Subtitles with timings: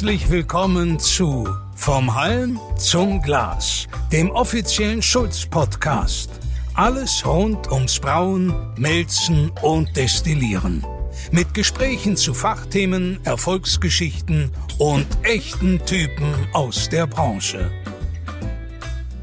[0.00, 6.30] Herzlich willkommen zu Vom Halm zum Glas, dem offiziellen Schulz-Podcast.
[6.72, 10.86] Alles rund ums Brauen, Melzen und Destillieren.
[11.32, 17.70] Mit Gesprächen zu Fachthemen, Erfolgsgeschichten und echten Typen aus der Branche.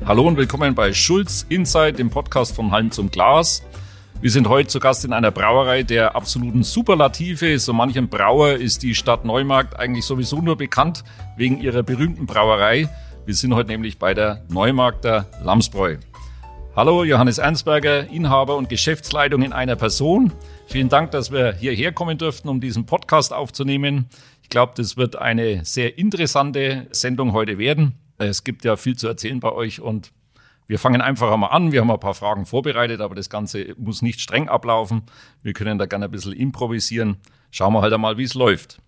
[0.05, 3.63] Hallo und willkommen bei Schulz Inside, dem Podcast von Halm zum Glas.
[4.19, 7.59] Wir sind heute zu Gast in einer Brauerei der absoluten Superlative.
[7.59, 11.03] So manchem Brauer ist die Stadt Neumarkt eigentlich sowieso nur bekannt
[11.35, 12.89] wegen ihrer berühmten Brauerei.
[13.27, 15.97] Wir sind heute nämlich bei der Neumarkter Lamsbräu.
[16.75, 20.33] Hallo, Johannes Ernstberger, Inhaber und Geschäftsleitung in einer Person.
[20.65, 24.09] Vielen Dank, dass wir hierher kommen durften, um diesen Podcast aufzunehmen.
[24.41, 27.93] Ich glaube, das wird eine sehr interessante Sendung heute werden.
[28.17, 30.11] Es gibt ja viel zu erzählen bei euch und
[30.67, 31.71] wir fangen einfach einmal an.
[31.71, 35.03] Wir haben ein paar Fragen vorbereitet, aber das Ganze muss nicht streng ablaufen.
[35.41, 37.17] Wir können da gerne ein bisschen improvisieren.
[37.51, 38.79] Schauen wir halt einmal, wie es läuft.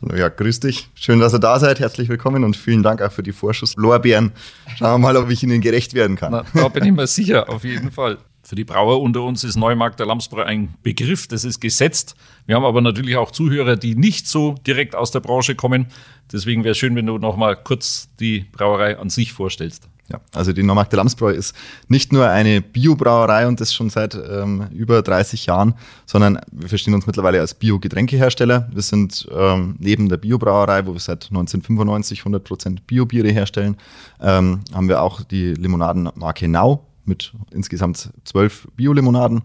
[0.00, 0.90] Hallo, ja, grüß dich.
[0.94, 1.80] Schön, dass ihr da seid.
[1.80, 4.32] Herzlich willkommen und vielen Dank auch für die Vorschusslorbeeren.
[4.76, 6.32] Schauen wir mal, ob ich Ihnen gerecht werden kann.
[6.32, 8.18] Na, da bin ich mir sicher, auf jeden Fall.
[8.42, 12.14] Für die Brauer unter uns ist Neumarkt der Lamsbräu ein Begriff, das ist gesetzt.
[12.44, 15.86] Wir haben aber natürlich auch Zuhörer, die nicht so direkt aus der Branche kommen.
[16.30, 19.88] Deswegen wäre es schön, wenn du noch mal kurz die Brauerei an sich vorstellst.
[20.14, 21.56] Ja, also die Neumarkter Lamsbräu ist
[21.88, 25.74] nicht nur eine Biobrauerei und das schon seit ähm, über 30 Jahren,
[26.06, 28.68] sondern wir verstehen uns mittlerweile als Bio-Getränkehersteller.
[28.72, 33.76] Wir sind ähm, neben der Biobrauerei, wo wir seit 1995 100% Biobiere herstellen,
[34.20, 39.42] ähm, haben wir auch die Limonadenmarke Nau mit insgesamt zwölf Bio-Limonaden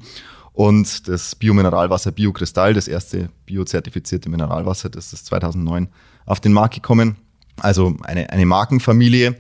[0.53, 5.87] und das Biomineralwasser Biokristall, das erste biozertifizierte Mineralwasser, das ist 2009
[6.27, 7.15] auf den Markt gekommen.
[7.59, 9.35] Also eine, eine Markenfamilie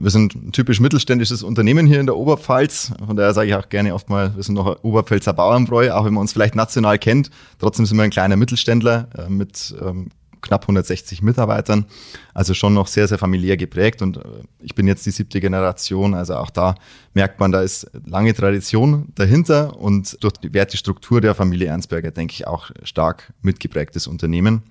[0.00, 2.92] wir sind ein typisch mittelständisches Unternehmen hier in der Oberpfalz.
[3.06, 6.14] Von daher sage ich auch gerne oft mal, wir sind noch Oberpfälzer Bauernbräu, auch wenn
[6.14, 7.30] man uns vielleicht national kennt.
[7.58, 10.08] Trotzdem sind wir ein kleiner Mittelständler äh, mit ähm,
[10.40, 11.84] knapp 160 Mitarbeitern.
[12.32, 14.00] Also schon noch sehr, sehr familiär geprägt.
[14.00, 14.22] Und äh,
[14.60, 16.14] ich bin jetzt die siebte Generation.
[16.14, 16.76] Also auch da
[17.12, 22.32] merkt man, da ist lange Tradition dahinter und durch die Wertestruktur der Familie Ernstberger, denke
[22.32, 24.62] ich, auch stark mitgeprägtes Unternehmen.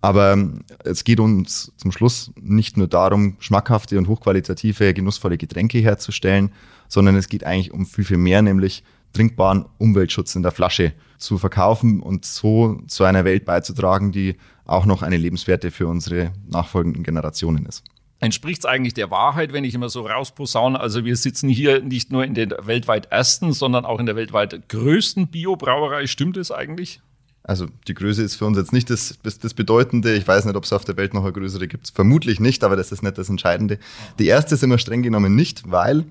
[0.00, 0.36] Aber
[0.84, 6.52] es geht uns zum Schluss nicht nur darum, schmackhafte und hochqualitative, genussvolle Getränke herzustellen,
[6.88, 11.38] sondern es geht eigentlich um viel, viel mehr, nämlich trinkbaren Umweltschutz in der Flasche zu
[11.38, 17.02] verkaufen und so zu einer Welt beizutragen, die auch noch eine lebenswerte für unsere nachfolgenden
[17.02, 17.82] Generationen ist.
[18.20, 20.78] Entspricht es eigentlich der Wahrheit, wenn ich immer so rausposaune?
[20.78, 24.68] Also wir sitzen hier nicht nur in der weltweit ersten, sondern auch in der weltweit
[24.68, 26.06] größten Biobrauerei.
[26.06, 27.00] Stimmt es eigentlich?
[27.48, 30.14] Also die Größe ist für uns jetzt nicht das, das, Bedeutende.
[30.14, 31.90] Ich weiß nicht, ob es auf der Welt noch eine größere gibt.
[31.94, 33.78] Vermutlich nicht, aber das ist nicht das Entscheidende.
[34.18, 36.04] Die erste sind wir streng genommen nicht, weil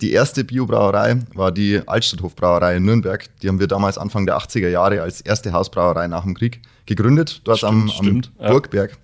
[0.00, 3.28] die erste Biobrauerei war die Altstadthofbrauerei in Nürnberg.
[3.42, 7.42] Die haben wir damals Anfang der 80er Jahre als erste Hausbrauerei nach dem Krieg gegründet,
[7.44, 8.96] dort stimmt, am, am stimmt, Burgberg.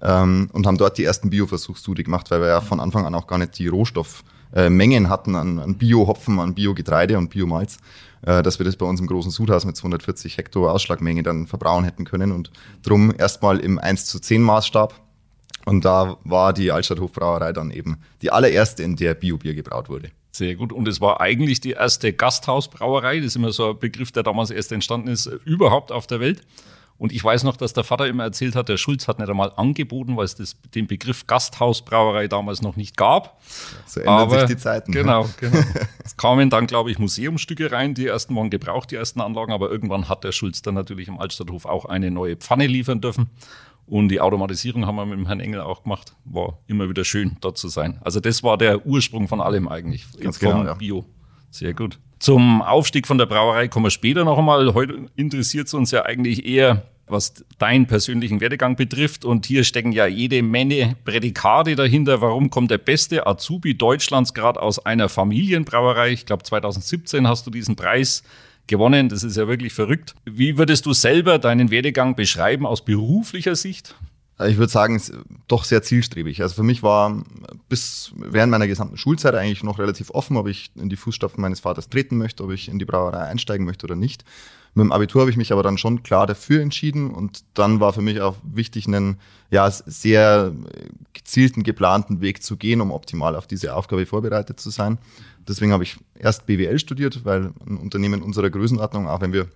[0.00, 0.22] Ja.
[0.22, 3.26] Ähm, und haben dort die ersten Bioversuchsstudie gemacht, weil wir ja von Anfang an auch
[3.26, 7.76] gar nicht die Rohstoffmengen hatten an, an Bio-Hopfen, an Bio-Getreide und Biomalz
[8.22, 11.84] äh, dass wir das bei uns im großen Sudhaus mit 240 Hektar Ausschlagmenge dann verbrauen
[11.84, 12.32] hätten können.
[12.32, 12.50] Und
[12.82, 14.94] drum erstmal im 1 zu 10 Maßstab.
[15.64, 20.10] Und da war die Altstadthofbrauerei dann eben die allererste, in der Biobier gebraut wurde.
[20.30, 20.72] Sehr gut.
[20.72, 24.50] Und es war eigentlich die erste Gasthausbrauerei, das ist immer so ein Begriff, der damals
[24.50, 26.42] erst entstanden ist, überhaupt auf der Welt.
[26.98, 29.52] Und ich weiß noch, dass der Vater immer erzählt hat, der Schulz hat nicht einmal
[29.54, 33.40] angeboten, weil es das, den Begriff Gasthausbrauerei damals noch nicht gab.
[33.86, 34.90] So ändern Aber, sich die Zeiten.
[34.90, 34.98] Ne?
[34.98, 35.58] Genau, genau.
[36.04, 37.94] es kamen dann, glaube ich, Museumstücke rein.
[37.94, 39.52] Die ersten waren gebraucht, die ersten Anlagen.
[39.52, 43.30] Aber irgendwann hat der Schulz dann natürlich im Altstadthof auch eine neue Pfanne liefern dürfen.
[43.86, 46.14] Und die Automatisierung haben wir mit dem Herrn Engel auch gemacht.
[46.24, 47.98] War immer wieder schön, dort zu sein.
[48.02, 50.04] Also das war der Ursprung von allem eigentlich.
[50.20, 50.74] Ganz vom genau, ja.
[50.74, 51.06] Bio.
[51.50, 51.98] Sehr gut.
[52.18, 54.74] Zum Aufstieg von der Brauerei kommen wir später noch einmal.
[54.74, 59.24] Heute interessiert es uns ja eigentlich eher, was deinen persönlichen Werdegang betrifft.
[59.24, 62.20] Und hier stecken ja jede Menge Prädikate dahinter.
[62.20, 66.10] Warum kommt der beste Azubi Deutschlands gerade aus einer Familienbrauerei?
[66.10, 68.24] Ich glaube, 2017 hast du diesen Preis
[68.66, 69.08] gewonnen.
[69.08, 70.14] Das ist ja wirklich verrückt.
[70.24, 73.94] Wie würdest du selber deinen Werdegang beschreiben aus beruflicher Sicht?
[74.46, 75.00] Ich würde sagen,
[75.48, 76.42] doch sehr zielstrebig.
[76.42, 77.24] Also für mich war
[77.68, 81.60] bis während meiner gesamten Schulzeit eigentlich noch relativ offen, ob ich in die Fußstapfen meines
[81.60, 84.24] Vaters treten möchte, ob ich in die Brauerei einsteigen möchte oder nicht.
[84.74, 87.92] Mit dem Abitur habe ich mich aber dann schon klar dafür entschieden und dann war
[87.92, 89.18] für mich auch wichtig, einen
[89.50, 90.52] ja, sehr
[91.14, 94.98] gezielten, geplanten Weg zu gehen, um optimal auf diese Aufgabe vorbereitet zu sein.
[95.48, 99.48] Deswegen habe ich erst BWL studiert, weil ein Unternehmen unserer Größenordnung, auch wenn wir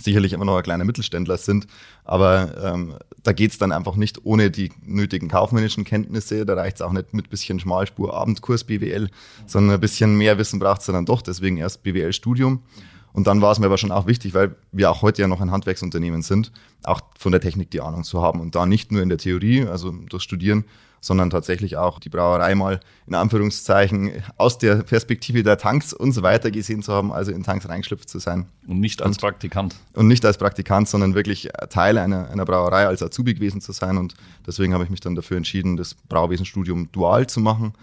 [0.00, 1.66] sicherlich immer noch ein kleiner Mittelständler sind,
[2.04, 6.46] aber ähm, da geht's dann einfach nicht ohne die nötigen kaufmännischen Kenntnisse.
[6.46, 9.08] Da reicht's auch nicht mit bisschen Schmalspur Abendkurs BWL,
[9.46, 11.22] sondern ein bisschen mehr Wissen braucht's dann doch.
[11.22, 12.62] Deswegen erst BWL-Studium.
[13.12, 15.40] Und dann war es mir aber schon auch wichtig, weil wir auch heute ja noch
[15.40, 16.52] ein Handwerksunternehmen sind,
[16.84, 19.66] auch von der Technik die Ahnung zu haben und da nicht nur in der Theorie,
[19.66, 20.64] also durch Studieren,
[21.00, 26.22] sondern tatsächlich auch die Brauerei mal in Anführungszeichen aus der Perspektive der Tanks und so
[26.22, 28.46] weiter gesehen zu haben, also in Tanks reingeschlüpft zu sein.
[28.66, 29.76] Und nicht als und, Praktikant.
[29.94, 33.96] Und nicht als Praktikant, sondern wirklich Teil einer, einer Brauerei als Azubi gewesen zu sein.
[33.96, 34.14] Und
[34.46, 37.74] deswegen habe ich mich dann dafür entschieden, das Brauwesenstudium dual zu machen.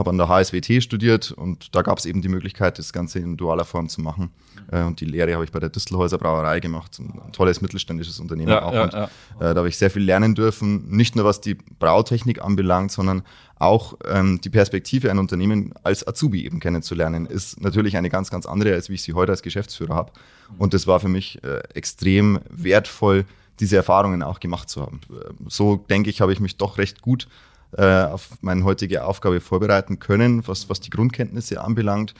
[0.00, 3.36] Habe an der HSWT studiert und da gab es eben die Möglichkeit, das Ganze in
[3.36, 4.30] dualer Form zu machen.
[4.72, 8.50] Äh, und die Lehre habe ich bei der Düsselhäuser Brauerei gemacht, ein tolles mittelständisches Unternehmen
[8.50, 8.72] ja, auch.
[8.72, 9.04] Ja, und, ja.
[9.04, 9.08] Äh,
[9.38, 13.22] da habe ich sehr viel lernen dürfen, nicht nur was die Brautechnik anbelangt, sondern
[13.56, 18.46] auch ähm, die Perspektive, ein Unternehmen als Azubi eben kennenzulernen, ist natürlich eine ganz, ganz
[18.46, 20.12] andere, als wie ich sie heute als Geschäftsführer habe.
[20.56, 23.26] Und das war für mich äh, extrem wertvoll,
[23.60, 25.00] diese Erfahrungen auch gemacht zu haben.
[25.10, 27.28] Äh, so denke ich, habe ich mich doch recht gut
[27.76, 32.14] äh, auf meine heutige Aufgabe vorbereiten können, was, was die Grundkenntnisse anbelangt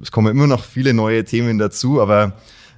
[0.00, 2.32] es kommen immer noch viele neue Themen dazu, aber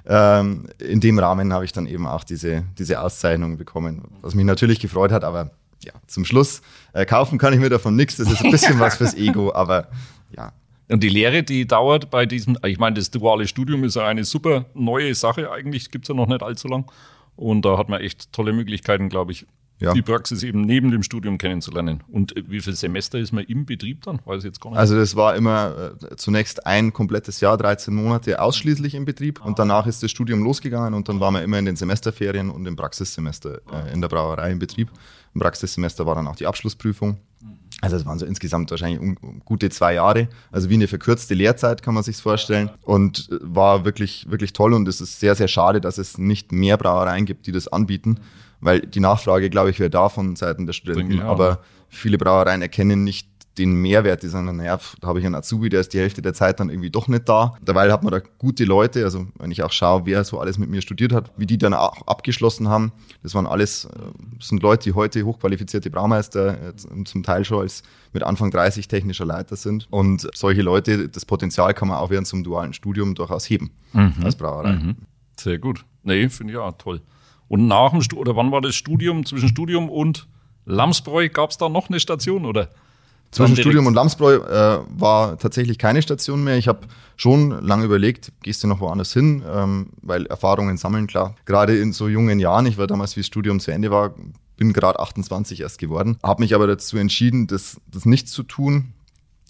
[0.05, 4.45] ähm, in dem Rahmen habe ich dann eben auch diese, diese Auszeichnung bekommen, was mich
[4.45, 5.51] natürlich gefreut hat, aber
[5.83, 6.61] ja, zum Schluss
[6.93, 9.87] äh, kaufen kann ich mir davon nichts, das ist ein bisschen was fürs Ego, aber
[10.35, 10.51] ja.
[10.89, 14.25] Und die Lehre, die dauert bei diesem, ich meine, das duale Studium ist ja eine
[14.25, 16.91] super neue Sache eigentlich, gibt es ja noch nicht allzu lang.
[17.35, 19.47] Und da hat man echt tolle Möglichkeiten, glaube ich,
[19.79, 19.93] ja.
[19.93, 22.03] die Praxis eben neben dem Studium kennenzulernen.
[22.07, 24.19] Und äh, wie viele Semester ist man im Betrieb dann?
[24.25, 24.79] Weiß ich jetzt gar nicht.
[24.79, 29.45] Also das war immer äh, zunächst ein komplettes Jahr, 13 Monate ausschließlich im Betrieb ah.
[29.45, 32.65] und danach ist das Studium losgegangen und dann waren wir immer in den Semesterferien und
[32.65, 34.89] im Praxissemester äh, in der Brauerei im Betrieb.
[35.33, 37.17] Im Praxissemester war dann auch die Abschlussprüfung.
[37.81, 41.33] Also es waren so insgesamt wahrscheinlich um, um gute zwei Jahre, also wie eine verkürzte
[41.33, 45.35] Lehrzeit kann man sich vorstellen und äh, war wirklich wirklich toll und es ist sehr
[45.35, 48.19] sehr schade, dass es nicht mehr Brauereien gibt, die das anbieten
[48.63, 51.17] weil die Nachfrage, glaube ich, wäre da von Seiten der Studenten.
[51.17, 51.25] Ja.
[51.25, 53.27] Aber viele Brauereien erkennen nicht
[53.57, 56.33] den Mehrwert, die sagen, naja, da habe ich einen Azubi, der ist die Hälfte der
[56.33, 57.55] Zeit dann irgendwie doch nicht da.
[57.63, 60.69] Dabei hat man da gute Leute, also wenn ich auch schaue, wer so alles mit
[60.69, 64.63] mir studiert hat, wie die dann auch abgeschlossen haben, das waren alles, das äh, sind
[64.63, 69.55] Leute, die heute hochqualifizierte Braumeister, äh, zum Teil schon als mit Anfang 30 technischer Leiter
[69.55, 69.87] sind.
[69.91, 74.15] Und solche Leute, das Potenzial kann man auch während zum dualen Studium durchaus heben mhm.
[74.23, 74.73] als Brauerei.
[74.73, 74.95] Mhm.
[75.39, 75.85] Sehr gut.
[76.01, 77.01] Nee, finde ich auch toll.
[77.47, 80.27] Und nach dem Studium, oder wann war das Studium, zwischen Studium und
[80.65, 82.69] Lamsbräu, gab es da noch eine Station, oder?
[83.31, 86.57] Zwischen Studium und Lamsbräu äh, war tatsächlich keine Station mehr.
[86.57, 86.81] Ich habe
[87.17, 91.35] schon lange überlegt, gehst du noch woanders hin, ähm, weil Erfahrungen sammeln, klar.
[91.45, 94.13] Gerade in so jungen Jahren, ich war damals, wie das Studium zu Ende war,
[94.55, 98.93] bin gerade 28 erst geworden, habe mich aber dazu entschieden, das, das nicht zu tun,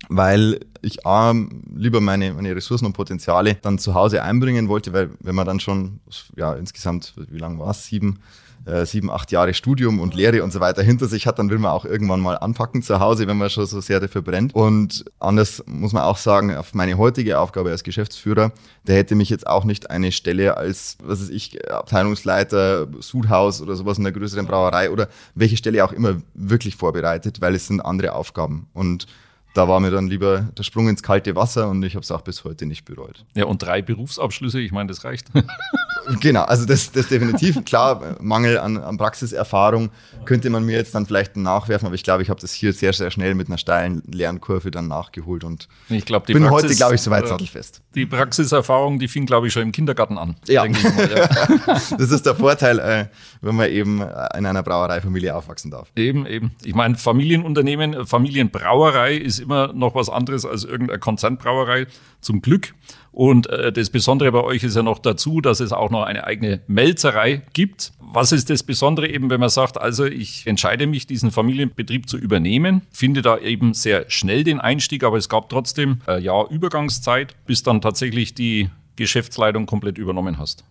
[0.09, 1.33] weil ich A,
[1.75, 5.59] lieber meine, meine Ressourcen und Potenziale dann zu Hause einbringen wollte, weil wenn man dann
[5.59, 5.99] schon,
[6.35, 8.19] ja, insgesamt, wie lange war es, sieben,
[8.65, 11.57] äh, sieben, acht Jahre Studium und Lehre und so weiter hinter sich hat, dann will
[11.57, 14.55] man auch irgendwann mal anpacken zu Hause, wenn man schon so sehr dafür brennt.
[14.55, 18.51] Und anders muss man auch sagen, auf meine heutige Aufgabe als Geschäftsführer,
[18.85, 23.75] da hätte mich jetzt auch nicht eine Stelle als, was weiß ich, Abteilungsleiter, Sudhaus oder
[23.75, 27.81] sowas in einer größeren Brauerei oder welche Stelle auch immer wirklich vorbereitet, weil es sind
[27.81, 28.67] andere Aufgaben.
[28.73, 29.07] Und
[29.53, 32.21] da war mir dann lieber der Sprung ins kalte Wasser und ich habe es auch
[32.21, 33.23] bis heute nicht bereut.
[33.35, 35.27] Ja, und drei Berufsabschlüsse, ich meine, das reicht.
[36.21, 37.63] genau, also das, das definitiv.
[37.63, 39.91] Klar, Mangel an, an Praxiserfahrung
[40.25, 42.93] könnte man mir jetzt dann vielleicht nachwerfen, aber ich glaube, ich habe das hier sehr,
[42.93, 46.95] sehr schnell mit einer steilen Lernkurve dann nachgeholt und ich glaub, bin Praxis, heute, glaube
[46.95, 47.81] ich, soweit sattelfest.
[47.93, 50.35] Die Praxiserfahrung, die fing, glaube ich, schon im Kindergarten an.
[50.47, 50.73] Ja, mal,
[51.15, 51.27] ja.
[51.97, 53.05] das ist der Vorteil, äh,
[53.41, 55.91] wenn man eben in einer Brauereifamilie aufwachsen darf.
[55.95, 56.55] Eben, eben.
[56.63, 61.85] Ich meine, Familienunternehmen, Familienbrauerei ist immer noch was anderes als irgendeine Konzernbrauerei,
[62.21, 62.73] zum Glück.
[63.11, 66.25] Und äh, das Besondere bei euch ist ja noch dazu, dass es auch noch eine
[66.25, 67.91] eigene Melzerei gibt.
[67.99, 72.17] Was ist das Besondere eben, wenn man sagt, also ich entscheide mich, diesen Familienbetrieb zu
[72.17, 77.35] übernehmen, finde da eben sehr schnell den Einstieg, aber es gab trotzdem äh, ja Übergangszeit,
[77.45, 80.63] bis dann tatsächlich die Geschäftsleitung komplett übernommen hast.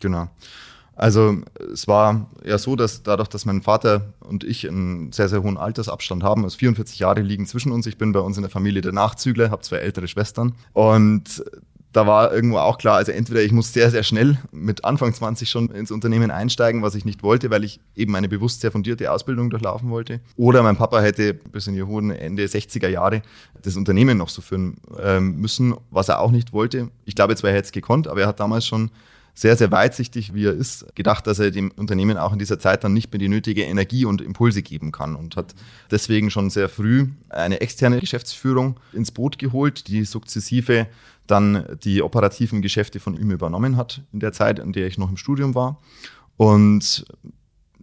[0.00, 0.28] Genau.
[0.98, 1.36] Also
[1.72, 5.56] es war ja so, dass dadurch, dass mein Vater und ich einen sehr, sehr hohen
[5.56, 7.86] Altersabstand haben, also 44 Jahre liegen zwischen uns.
[7.86, 10.56] Ich bin bei uns in der Familie der Nachzügler, habe zwei ältere Schwestern.
[10.72, 11.44] Und
[11.92, 15.48] da war irgendwo auch klar, also entweder ich muss sehr, sehr schnell mit Anfang 20
[15.48, 19.10] schon ins Unternehmen einsteigen, was ich nicht wollte, weil ich eben eine bewusst sehr fundierte
[19.12, 20.20] Ausbildung durchlaufen wollte.
[20.36, 23.22] Oder mein Papa hätte bis in die hohen Ende 60er Jahre
[23.62, 26.90] das Unternehmen noch so führen ähm, müssen, was er auch nicht wollte.
[27.04, 28.90] Ich glaube zwar, er hätte es gekonnt, aber er hat damals schon
[29.38, 32.82] sehr, sehr weitsichtig, wie er ist, gedacht, dass er dem Unternehmen auch in dieser Zeit
[32.82, 35.54] dann nicht mehr die nötige Energie und Impulse geben kann und hat
[35.92, 40.88] deswegen schon sehr früh eine externe Geschäftsführung ins Boot geholt, die sukzessive
[41.28, 45.08] dann die operativen Geschäfte von ihm übernommen hat in der Zeit, in der ich noch
[45.08, 45.80] im Studium war.
[46.36, 47.04] Und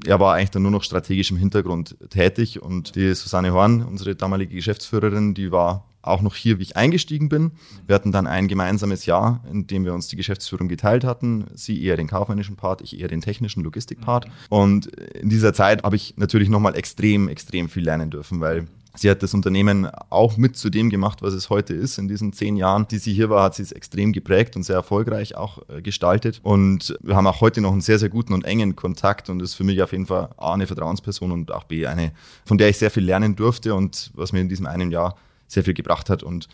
[0.05, 4.13] er war eigentlich dann nur noch strategisch im Hintergrund tätig und die Susanne Horn, unsere
[4.13, 7.51] damalige Geschäftsführerin, die war auch noch hier, wie ich eingestiegen bin.
[7.85, 11.45] Wir hatten dann ein gemeinsames Jahr, in dem wir uns die Geschäftsführung geteilt hatten.
[11.53, 14.27] Sie eher den kaufmännischen Part, ich eher den technischen Logistikpart.
[14.49, 19.09] Und in dieser Zeit habe ich natürlich nochmal extrem, extrem viel lernen dürfen, weil Sie
[19.09, 21.97] hat das Unternehmen auch mit zu dem gemacht, was es heute ist.
[21.97, 24.77] In diesen zehn Jahren, die sie hier war, hat sie es extrem geprägt und sehr
[24.77, 26.39] erfolgreich auch äh, gestaltet.
[26.43, 29.55] Und wir haben auch heute noch einen sehr, sehr guten und engen Kontakt und ist
[29.55, 32.13] für mich auf jeden Fall A, eine Vertrauensperson und auch B, eine,
[32.45, 35.15] von der ich sehr viel lernen durfte und was mir in diesem einen Jahr
[35.47, 36.23] sehr viel gebracht hat.
[36.23, 36.47] Und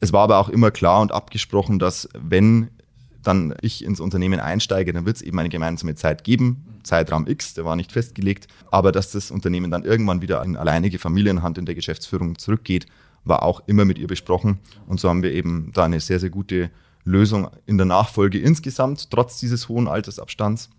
[0.00, 2.70] es war aber auch immer klar und abgesprochen, dass wenn
[3.22, 7.54] dann ich ins Unternehmen einsteige, dann wird es eben eine gemeinsame Zeit geben, Zeitraum X,
[7.54, 11.66] der war nicht festgelegt, aber dass das Unternehmen dann irgendwann wieder in alleinige Familienhand in
[11.66, 12.86] der Geschäftsführung zurückgeht,
[13.24, 14.60] war auch immer mit ihr besprochen.
[14.86, 16.70] Und so haben wir eben da eine sehr, sehr gute
[17.04, 20.70] Lösung in der Nachfolge insgesamt, trotz dieses hohen Altersabstands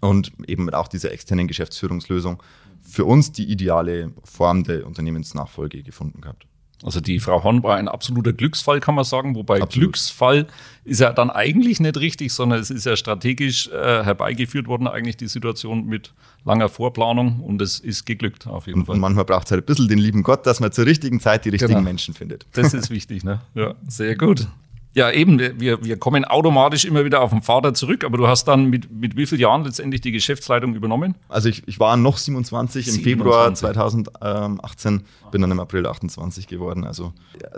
[0.00, 2.42] und eben auch dieser externen Geschäftsführungslösung
[2.80, 6.46] für uns die ideale Form der Unternehmensnachfolge gefunden gehabt.
[6.84, 9.34] Also die Frau Horn war ein absoluter Glücksfall, kann man sagen.
[9.34, 9.72] Wobei Absolut.
[9.72, 10.46] Glücksfall
[10.84, 15.16] ist ja dann eigentlich nicht richtig, sondern es ist ja strategisch äh, herbeigeführt worden, eigentlich
[15.16, 16.12] die Situation mit
[16.44, 18.96] langer Vorplanung und es ist geglückt auf jeden und, Fall.
[18.96, 21.46] Und manchmal braucht es halt ein bisschen den lieben Gott, dass man zur richtigen Zeit
[21.46, 21.84] die richtigen genau.
[21.84, 22.44] Menschen findet.
[22.52, 23.40] Das ist wichtig, ne?
[23.54, 24.46] Ja, sehr gut.
[24.94, 28.46] Ja, eben, wir, wir kommen automatisch immer wieder auf den Vater zurück, aber du hast
[28.46, 31.16] dann mit, mit wie vielen Jahren letztendlich die Geschäftsleitung übernommen?
[31.28, 33.02] Also ich, ich war noch 27 im 27.
[33.02, 36.84] Februar 2018, bin dann im April 28 geworden.
[36.84, 37.12] Also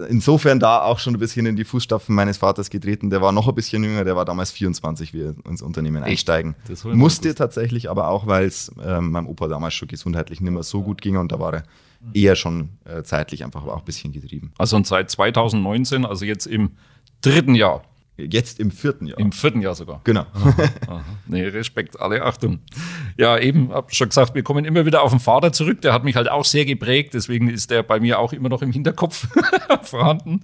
[0.08, 3.10] insofern da auch schon ein bisschen in die Fußstapfen meines Vaters getreten.
[3.10, 6.54] Der war noch ein bisschen jünger, der war damals 24, wie wir ins Unternehmen einsteigen.
[6.84, 10.82] Musste tatsächlich, aber auch, weil es äh, meinem Opa damals schon gesundheitlich nicht mehr so
[10.82, 11.62] gut ging und da war er
[12.14, 14.52] eher schon äh, zeitlich einfach auch ein bisschen getrieben.
[14.58, 16.70] Also und seit 2019, also jetzt im
[17.26, 17.82] dritten Jahr.
[18.18, 19.18] Jetzt im vierten Jahr.
[19.18, 20.00] Im vierten Jahr sogar.
[20.04, 20.24] Genau.
[20.32, 20.54] Aha,
[20.86, 21.04] aha.
[21.26, 22.60] Nee, Respekt, alle Achtung.
[23.18, 25.82] Ja, eben, hab schon gesagt, wir kommen immer wieder auf den Vater zurück.
[25.82, 28.62] Der hat mich halt auch sehr geprägt, deswegen ist der bei mir auch immer noch
[28.62, 29.28] im Hinterkopf
[29.82, 30.40] vorhanden.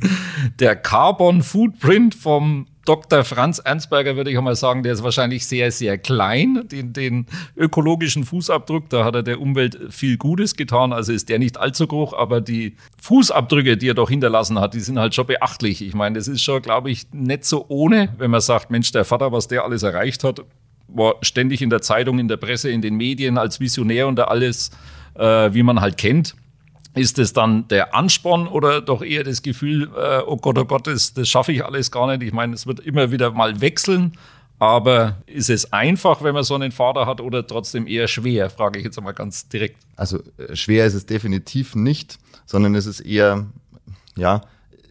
[0.58, 3.22] Der Carbon Footprint vom Dr.
[3.22, 6.62] Franz Ernstberger würde ich auch mal sagen, der ist wahrscheinlich sehr, sehr klein.
[6.70, 10.92] Den, den ökologischen Fußabdruck, da hat er der Umwelt viel Gutes getan.
[10.92, 14.80] Also ist der nicht allzu groß, aber die Fußabdrücke, die er doch hinterlassen hat, die
[14.80, 15.80] sind halt schon beachtlich.
[15.80, 19.04] Ich meine, das ist schon, glaube ich, nicht so ohne, wenn man sagt, Mensch, der
[19.04, 20.40] Vater, was der alles erreicht hat,
[20.88, 24.70] war ständig in der Zeitung, in der Presse, in den Medien als Visionär und alles,
[25.14, 26.34] äh, wie man halt kennt.
[26.94, 30.86] Ist es dann der Ansporn oder doch eher das Gefühl, äh, oh Gott, oh Gott,
[30.86, 32.22] das, das schaffe ich alles gar nicht?
[32.22, 34.12] Ich meine, es wird immer wieder mal wechseln,
[34.58, 38.78] aber ist es einfach, wenn man so einen Vater hat oder trotzdem eher schwer, frage
[38.78, 39.76] ich jetzt einmal ganz direkt.
[39.96, 43.46] Also äh, schwer ist es definitiv nicht, sondern es ist eher,
[44.16, 44.42] ja,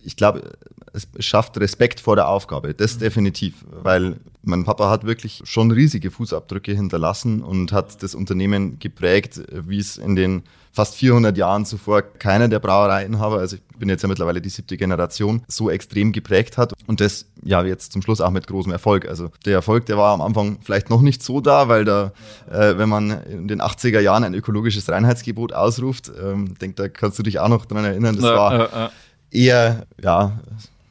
[0.03, 0.57] ich glaube,
[0.93, 6.11] es schafft Respekt vor der Aufgabe, das definitiv, weil mein Papa hat wirklich schon riesige
[6.11, 12.01] Fußabdrücke hinterlassen und hat das Unternehmen geprägt, wie es in den fast 400 Jahren zuvor
[12.01, 16.57] keiner der Brauereiinhaber, also ich bin jetzt ja mittlerweile die siebte Generation, so extrem geprägt
[16.57, 19.07] hat und das ja jetzt zum Schluss auch mit großem Erfolg.
[19.07, 22.13] Also der Erfolg, der war am Anfang vielleicht noch nicht so da, weil da,
[22.49, 27.19] äh, wenn man in den 80er Jahren ein ökologisches Reinheitsgebot ausruft, ähm, denkt, da kannst
[27.19, 28.91] du dich auch noch dran erinnern, das war
[29.31, 30.39] eher, ja,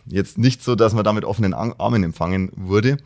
[0.06, 2.98] jetzt nicht so, dass man da mit offenen Armen empfangen wurde.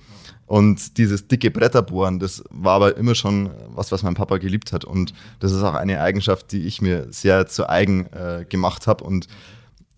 [0.47, 4.85] Und dieses dicke Bretterbohren, das war aber immer schon was, was mein Papa geliebt hat.
[4.85, 9.05] Und das ist auch eine Eigenschaft, die ich mir sehr zu eigen äh, gemacht habe.
[9.05, 9.27] Und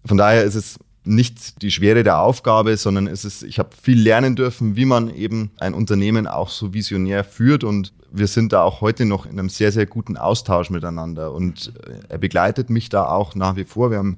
[0.04, 4.00] von daher ist es nicht die Schwere der Aufgabe, sondern es ist, ich habe viel
[4.00, 8.62] lernen dürfen, wie man eben ein Unternehmen auch so visionär führt und wir sind da
[8.62, 12.88] auch heute noch in einem sehr, sehr guten Austausch miteinander und äh, er begleitet mich
[12.88, 13.90] da auch nach wie vor.
[13.90, 14.16] Wir haben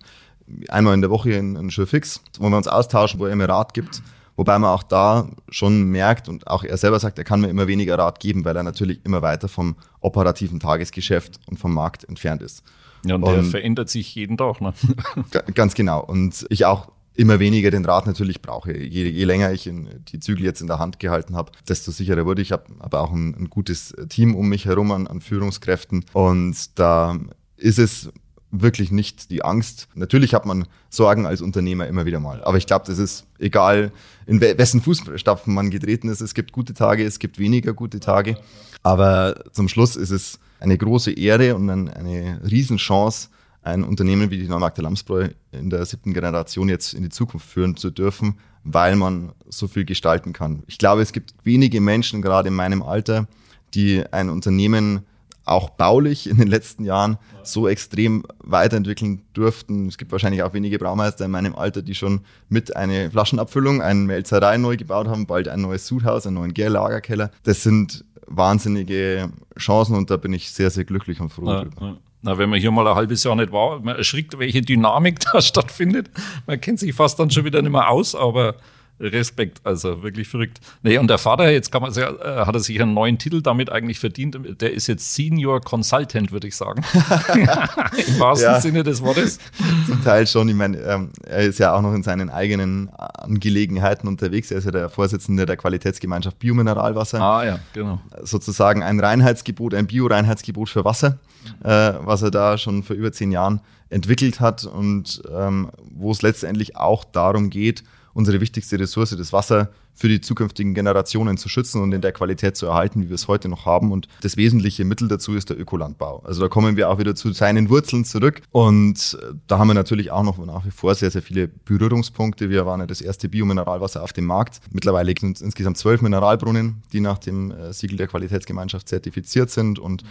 [0.69, 4.03] einmal in der Woche einen Fix, wo wir uns austauschen, wo er mir Rat gibt.
[4.39, 7.67] Wobei man auch da schon merkt und auch er selber sagt, er kann mir immer
[7.67, 12.41] weniger Rat geben, weil er natürlich immer weiter vom operativen Tagesgeschäft und vom Markt entfernt
[12.41, 12.63] ist.
[13.05, 14.61] Ja, und, und der verändert sich jeden Tag.
[14.61, 14.73] Ne?
[15.55, 16.05] Ganz genau.
[16.05, 18.79] Und ich auch immer weniger den Rat natürlich brauche.
[18.79, 22.41] Je, je länger ich die Zügel jetzt in der Hand gehalten habe, desto sicherer wurde
[22.41, 22.49] ich.
[22.49, 26.05] Ich habe aber auch ein, ein, gutes Team um mich herum an, an Führungskräften.
[26.13, 27.19] Und da
[27.57, 28.13] ist es
[28.51, 29.89] wirklich nicht die Angst.
[29.95, 32.43] Natürlich hat man Sorgen als Unternehmer immer wieder mal.
[32.45, 33.93] Aber ich glaube, das ist egal,
[34.27, 36.21] in wessen Fußstapfen man getreten ist.
[36.21, 38.37] Es gibt gute Tage, es gibt weniger gute Tage.
[38.83, 43.29] Aber zum Schluss ist es eine große Ehre und eine Riesenchance,
[43.63, 47.77] ein Unternehmen wie die Neumarkter Lamsbräu in der siebten Generation jetzt in die Zukunft führen
[47.77, 50.63] zu dürfen, weil man so viel gestalten kann.
[50.67, 53.29] Ich glaube, es gibt wenige Menschen, gerade in meinem Alter,
[53.75, 55.05] die ein Unternehmen
[55.49, 59.89] auch baulich in den letzten Jahren so extrem weiterentwickeln durften.
[59.89, 64.01] Es gibt wahrscheinlich auch wenige Braumeister in meinem Alter, die schon mit eine Flaschenabfüllung, eine
[64.01, 67.31] Melzerei neu gebaut haben, bald ein neues Sudhaus, einen neuen Gärlagerkeller.
[67.43, 71.77] Das sind wahnsinnige Chancen und da bin ich sehr, sehr glücklich und froh ja, drüber.
[71.81, 71.97] Ja.
[72.21, 75.41] Na, wenn man hier mal ein halbes Jahr nicht war, man erschrickt, welche Dynamik da
[75.41, 76.11] stattfindet.
[76.47, 78.57] Man kennt sich fast dann schon wieder nicht mehr aus, aber
[79.01, 80.61] Respekt, also wirklich verrückt.
[80.83, 83.43] Nee, und der Vater, jetzt kann man sagen, äh, hat er sich einen neuen Titel
[83.43, 84.39] damit eigentlich verdient.
[84.61, 86.83] Der ist jetzt Senior Consultant, würde ich sagen.
[87.33, 89.39] Im wahrsten ja, Sinne des Wortes.
[89.87, 90.49] Zum Teil schon.
[90.49, 94.51] Ich meine, ähm, er ist ja auch noch in seinen eigenen Angelegenheiten unterwegs.
[94.51, 97.21] Er ist ja der Vorsitzende der Qualitätsgemeinschaft Biomineralwasser.
[97.21, 98.01] Ah, ja, genau.
[98.23, 101.19] Sozusagen ein Reinheitsgebot, ein Bio-Reinheitsgebot für Wasser,
[101.63, 106.23] äh, was er da schon vor über zehn Jahren entwickelt hat und ähm, wo es
[106.23, 111.83] letztendlich auch darum geht, unsere wichtigste Ressource, das Wasser, für die zukünftigen Generationen zu schützen
[111.83, 113.91] und in der Qualität zu erhalten, wie wir es heute noch haben.
[113.91, 116.23] Und das wesentliche Mittel dazu ist der Ökolandbau.
[116.25, 118.43] Also da kommen wir auch wieder zu seinen Wurzeln zurück.
[118.53, 122.49] Und äh, da haben wir natürlich auch noch nach wie vor sehr, sehr viele Berührungspunkte.
[122.49, 124.61] Wir waren ja das erste Biomineralwasser auf dem Markt.
[124.71, 129.81] Mittlerweile sind es insgesamt zwölf Mineralbrunnen, die nach dem äh, Siegel der Qualitätsgemeinschaft zertifiziert sind.
[129.81, 130.05] Und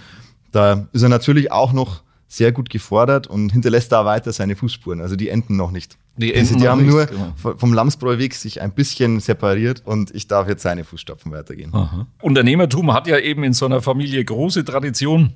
[0.52, 5.02] da ist er natürlich auch noch sehr gut gefordert und hinterlässt da weiter seine Fußspuren.
[5.02, 5.98] Also die enden noch nicht.
[6.18, 7.34] Die, also die haben nur genau.
[7.58, 11.74] vom Lamsbräuweg sich ein bisschen separiert und ich darf jetzt seine Fußstapfen weitergehen.
[11.74, 12.08] Aha.
[12.22, 15.34] Unternehmertum hat ja eben in so einer Familie große Tradition.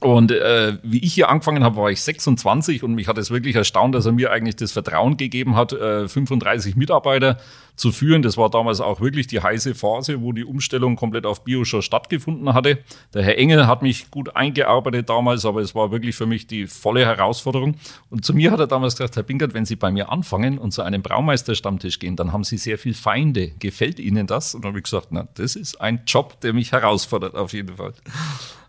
[0.00, 3.56] Und äh, wie ich hier angefangen habe, war ich 26 und mich hat es wirklich
[3.56, 7.38] erstaunt, dass er mir eigentlich das Vertrauen gegeben hat, äh, 35 Mitarbeiter
[7.74, 8.22] zu führen.
[8.22, 11.82] Das war damals auch wirklich die heiße Phase, wo die Umstellung komplett auf Bio schon
[11.82, 12.78] stattgefunden hatte.
[13.12, 16.68] Der Herr Engel hat mich gut eingearbeitet damals, aber es war wirklich für mich die
[16.68, 17.74] volle Herausforderung.
[18.08, 20.70] Und zu mir hat er damals gesagt, Herr Binkert, wenn Sie bei mir anfangen und
[20.70, 23.52] zu einem Braumeisterstammtisch gehen, dann haben Sie sehr viel Feinde.
[23.58, 24.54] Gefällt Ihnen das?
[24.54, 27.76] Und dann habe ich gesagt, na, das ist ein Job, der mich herausfordert auf jeden
[27.76, 27.94] Fall.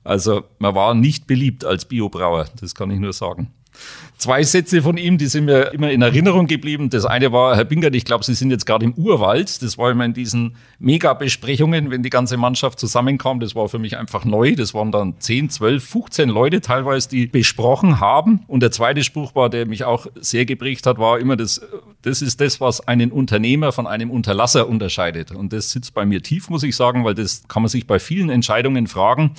[0.03, 3.53] Also man war nicht beliebt als Biobrauer, das kann ich nur sagen.
[4.17, 6.89] Zwei Sätze von ihm, die sind mir immer in Erinnerung geblieben.
[6.89, 9.61] Das eine war, Herr Bingert, ich glaube, Sie sind jetzt gerade im Urwald.
[9.61, 13.39] Das war immer in diesen Mega-Besprechungen, wenn die ganze Mannschaft zusammenkam.
[13.39, 14.55] Das war für mich einfach neu.
[14.55, 18.43] Das waren dann 10, 12, 15 Leute teilweise, die besprochen haben.
[18.47, 21.61] Und der zweite Spruch war, der mich auch sehr geprägt hat, war immer das,
[22.01, 25.31] das ist das, was einen Unternehmer von einem Unterlasser unterscheidet.
[25.31, 27.99] Und das sitzt bei mir tief, muss ich sagen, weil das kann man sich bei
[27.99, 29.35] vielen Entscheidungen fragen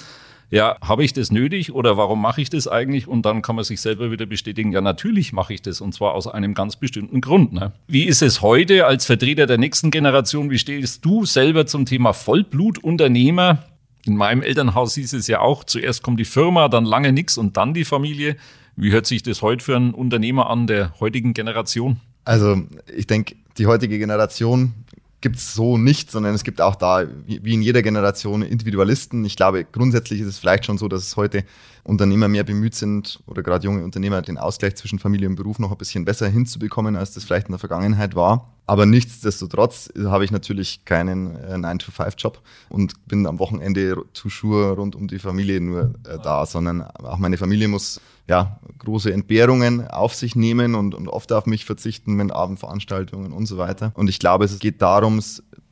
[0.51, 3.07] ja, habe ich das nötig oder warum mache ich das eigentlich?
[3.07, 6.15] Und dann kann man sich selber wieder bestätigen, ja, natürlich mache ich das und zwar
[6.15, 7.53] aus einem ganz bestimmten Grund.
[7.53, 7.73] Ne?
[7.87, 10.51] Wie ist es heute als Vertreter der nächsten Generation?
[10.51, 13.65] Wie stehst du selber zum Thema Vollblutunternehmer?
[14.05, 17.57] In meinem Elternhaus hieß es ja auch, zuerst kommt die Firma, dann lange nichts und
[17.57, 18.37] dann die Familie.
[18.75, 22.01] Wie hört sich das heute für einen Unternehmer an der heutigen Generation?
[22.25, 22.63] Also
[22.95, 24.73] ich denke, die heutige Generation
[25.21, 29.25] gibt es so nicht, sondern es gibt auch da, wie in jeder Generation, Individualisten.
[29.25, 31.45] Ich glaube, grundsätzlich ist es vielleicht schon so, dass es heute
[31.85, 35.71] Unternehmer mehr bemüht sind oder gerade junge Unternehmer den Ausgleich zwischen Familie und Beruf noch
[35.71, 38.53] ein bisschen besser hinzubekommen, als das vielleicht in der Vergangenheit war.
[38.67, 45.09] Aber nichtsdestotrotz habe ich natürlich keinen äh, 9-to-5-Job und bin am Wochenende toujours rund um
[45.09, 50.37] die Familie nur äh, da, sondern auch meine Familie muss ja, große Entbehrungen auf sich
[50.37, 53.91] nehmen und, und oft auf mich verzichten mit Abendveranstaltungen und so weiter.
[53.95, 55.21] Und ich glaube, es geht darum,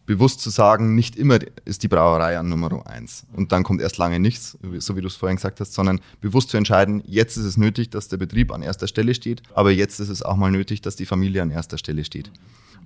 [0.08, 3.98] bewusst zu sagen, nicht immer ist die Brauerei an Nummer eins und dann kommt erst
[3.98, 7.44] lange nichts, so wie du es vorhin gesagt hast, sondern bewusst zu entscheiden, jetzt ist
[7.44, 10.50] es nötig, dass der Betrieb an erster Stelle steht, aber jetzt ist es auch mal
[10.50, 12.32] nötig, dass die Familie an erster Stelle steht.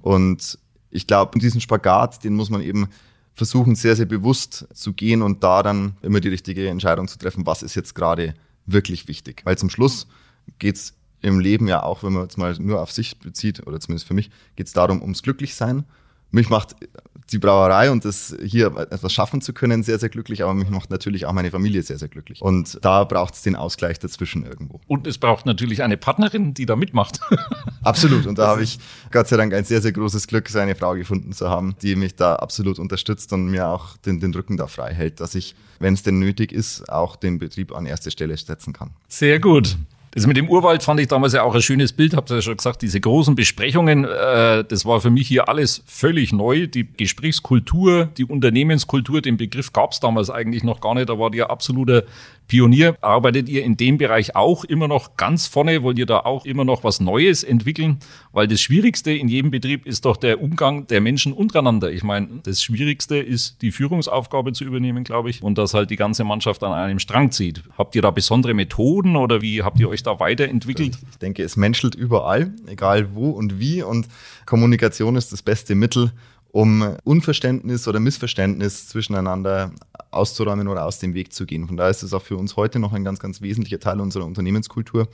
[0.00, 0.58] Und
[0.90, 2.88] ich glaube, diesen Spagat, den muss man eben
[3.34, 7.46] versuchen, sehr, sehr bewusst zu gehen und da dann immer die richtige Entscheidung zu treffen,
[7.46, 8.34] was ist jetzt gerade
[8.66, 9.42] wirklich wichtig.
[9.44, 10.08] Weil zum Schluss
[10.58, 14.08] geht's im Leben ja auch, wenn man jetzt mal nur auf sich bezieht, oder zumindest
[14.08, 15.84] für mich, geht's darum, ums Glücklichsein.
[16.32, 16.74] Mich macht
[17.32, 20.90] die Brauerei und das hier etwas schaffen zu können sehr, sehr glücklich, aber mich macht
[20.90, 22.42] natürlich auch meine Familie sehr, sehr glücklich.
[22.42, 24.80] Und da braucht es den Ausgleich dazwischen irgendwo.
[24.86, 27.20] Und es braucht natürlich eine Partnerin, die da mitmacht.
[27.82, 28.26] absolut.
[28.26, 28.78] Und da habe ich
[29.10, 32.16] Gott sei Dank ein sehr, sehr großes Glück, seine Frau gefunden zu haben, die mich
[32.16, 35.94] da absolut unterstützt und mir auch den, den Rücken da frei hält, dass ich, wenn
[35.94, 38.90] es denn nötig ist, auch den Betrieb an erste Stelle setzen kann.
[39.08, 39.76] Sehr gut.
[40.14, 42.42] Das mit dem Urwald fand ich damals ja auch ein schönes Bild, habt ihr ja
[42.42, 46.66] schon gesagt, diese großen Besprechungen, äh, das war für mich hier alles völlig neu.
[46.66, 51.30] Die Gesprächskultur, die Unternehmenskultur, den Begriff gab es damals eigentlich noch gar nicht, da war
[51.30, 52.04] die ja absoluter
[52.52, 52.96] Pionier.
[53.00, 55.82] Arbeitet ihr in dem Bereich auch immer noch ganz vorne?
[55.82, 57.98] Wollt ihr da auch immer noch was Neues entwickeln?
[58.32, 61.90] Weil das Schwierigste in jedem Betrieb ist doch der Umgang der Menschen untereinander.
[61.90, 65.96] Ich meine, das Schwierigste ist, die Führungsaufgabe zu übernehmen, glaube ich, und dass halt die
[65.96, 67.62] ganze Mannschaft an einem Strang zieht.
[67.78, 70.98] Habt ihr da besondere Methoden oder wie habt ihr euch da weiterentwickelt?
[71.10, 73.82] Ich denke, es menschelt überall, egal wo und wie.
[73.82, 74.08] Und
[74.46, 76.12] Kommunikation ist das beste Mittel,
[76.52, 79.72] um Unverständnis oder Missverständnis zwischeneinander
[80.10, 81.66] auszuräumen oder aus dem Weg zu gehen.
[81.66, 84.26] Von daher ist es auch für uns heute noch ein ganz, ganz wesentlicher Teil unserer
[84.26, 85.08] Unternehmenskultur,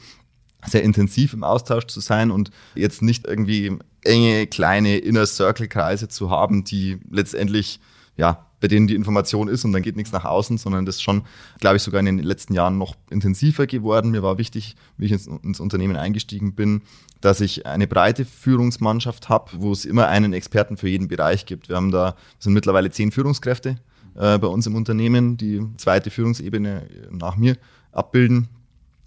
[0.66, 6.09] sehr intensiv im Austausch zu sein und jetzt nicht irgendwie enge, kleine Inner Circle Kreise
[6.09, 7.79] zu haben, die letztendlich
[8.16, 11.03] ja bei denen die Information ist und dann geht nichts nach außen, sondern das ist
[11.03, 11.23] schon,
[11.61, 14.11] glaube ich, sogar in den letzten Jahren noch intensiver geworden.
[14.11, 16.83] Mir war wichtig, wie ich ins, ins Unternehmen eingestiegen bin,
[17.21, 21.68] dass ich eine breite Führungsmannschaft habe, wo es immer einen Experten für jeden Bereich gibt.
[21.68, 23.79] Wir haben da, sind mittlerweile zehn Führungskräfte
[24.16, 27.57] äh, bei uns im Unternehmen, die zweite Führungsebene nach mir
[27.92, 28.49] abbilden.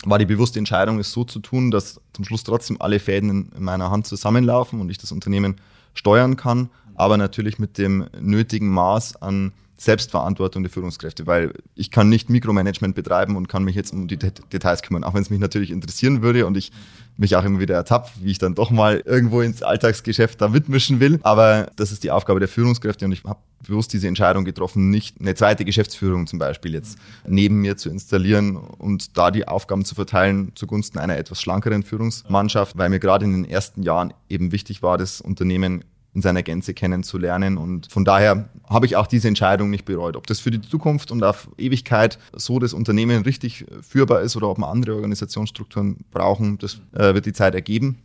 [0.04, 3.52] War die bewusste Entscheidung, es so zu tun, dass zum Schluss trotzdem alle Fäden in,
[3.56, 5.58] in meiner Hand zusammenlaufen und ich das Unternehmen
[5.94, 12.08] steuern kann, aber natürlich mit dem nötigen Maß an Selbstverantwortung der Führungskräfte, weil ich kann
[12.08, 15.40] nicht Mikromanagement betreiben und kann mich jetzt um die Details kümmern, auch wenn es mich
[15.40, 16.72] natürlich interessieren würde und ich
[17.18, 21.00] mich auch immer wieder ertappt, wie ich dann doch mal irgendwo ins Alltagsgeschäft da mitmischen
[21.00, 21.20] will.
[21.24, 25.20] Aber das ist die Aufgabe der Führungskräfte und ich habe bewusst diese Entscheidung getroffen, nicht
[25.20, 29.96] eine zweite Geschäftsführung zum Beispiel jetzt neben mir zu installieren und da die Aufgaben zu
[29.96, 34.84] verteilen zugunsten einer etwas schlankeren Führungsmannschaft, weil mir gerade in den ersten Jahren eben wichtig
[34.84, 37.58] war, das Unternehmen in seiner Gänze kennenzulernen.
[37.58, 40.18] Und von daher habe ich auch diese Entscheidung nicht bereut.
[40.18, 44.50] Ob das für die Zukunft und auf Ewigkeit so das Unternehmen richtig führbar ist oder
[44.50, 48.00] ob wir andere Organisationsstrukturen brauchen, das äh, wird die Zeit ergeben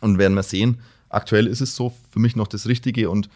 [0.00, 0.78] und werden wir sehen.
[1.08, 3.28] Aktuell ist es so für mich noch das Richtige und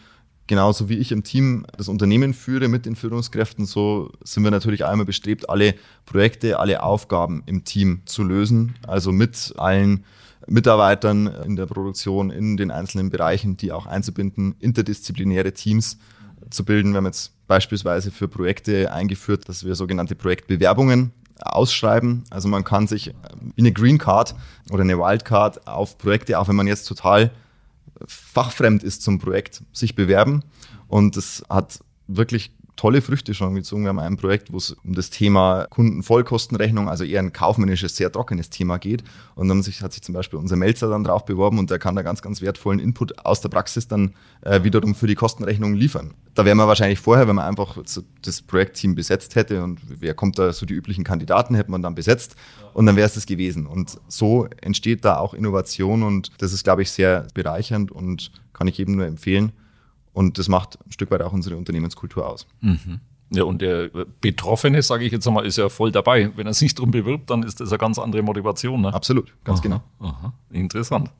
[0.47, 4.85] genauso wie ich im Team das Unternehmen führe mit den Führungskräften, so sind wir natürlich
[4.85, 5.75] einmal bestrebt, alle
[6.05, 8.75] Projekte, alle Aufgaben im Team zu lösen.
[8.87, 10.05] Also mit allen
[10.47, 15.97] Mitarbeitern in der Produktion, in den einzelnen Bereichen, die auch einzubinden, interdisziplinäre Teams
[16.49, 16.91] zu bilden.
[16.91, 22.23] Wir haben jetzt beispielsweise für Projekte eingeführt, dass wir sogenannte Projektbewerbungen ausschreiben.
[22.29, 23.13] Also man kann sich
[23.55, 24.35] wie eine Green Card
[24.71, 27.31] oder eine Wildcard auf Projekte, auch wenn man jetzt total
[28.07, 30.43] fachfremd ist zum Projekt, sich bewerben.
[30.87, 33.83] Und das hat wirklich tolle Früchte schon gezogen.
[33.83, 38.11] Wir haben ein Projekt, wo es um das Thema Kundenvollkostenrechnung, also eher ein kaufmännisches, sehr
[38.11, 39.03] trockenes Thema geht.
[39.35, 42.01] Und dann hat sich zum Beispiel unser Melzer dann drauf beworben und der kann da
[42.01, 46.13] ganz, ganz wertvollen Input aus der Praxis dann äh, wiederum für die Kostenrechnung liefern.
[46.33, 47.77] Da wären wir wahrscheinlich vorher, wenn man einfach
[48.21, 51.95] das Projektteam besetzt hätte und wer kommt da, so die üblichen Kandidaten hätte man dann
[51.95, 52.35] besetzt
[52.73, 53.67] und dann wäre es das gewesen.
[53.67, 58.67] Und so entsteht da auch Innovation und das ist, glaube ich, sehr bereichernd und kann
[58.67, 59.53] ich jedem nur empfehlen.
[60.15, 62.47] Und das macht ein Stück weit auch unsere Unternehmenskultur aus.
[62.61, 63.01] Mhm.
[63.31, 63.89] Ja, und der
[64.21, 66.31] Betroffene, sage ich jetzt einmal, ist ja voll dabei.
[66.37, 68.79] Wenn er sich darum bewirbt, dann ist das eine ganz andere Motivation.
[68.81, 68.93] Ne?
[68.93, 69.83] Absolut, ganz aha, genau.
[69.99, 71.11] Aha, interessant.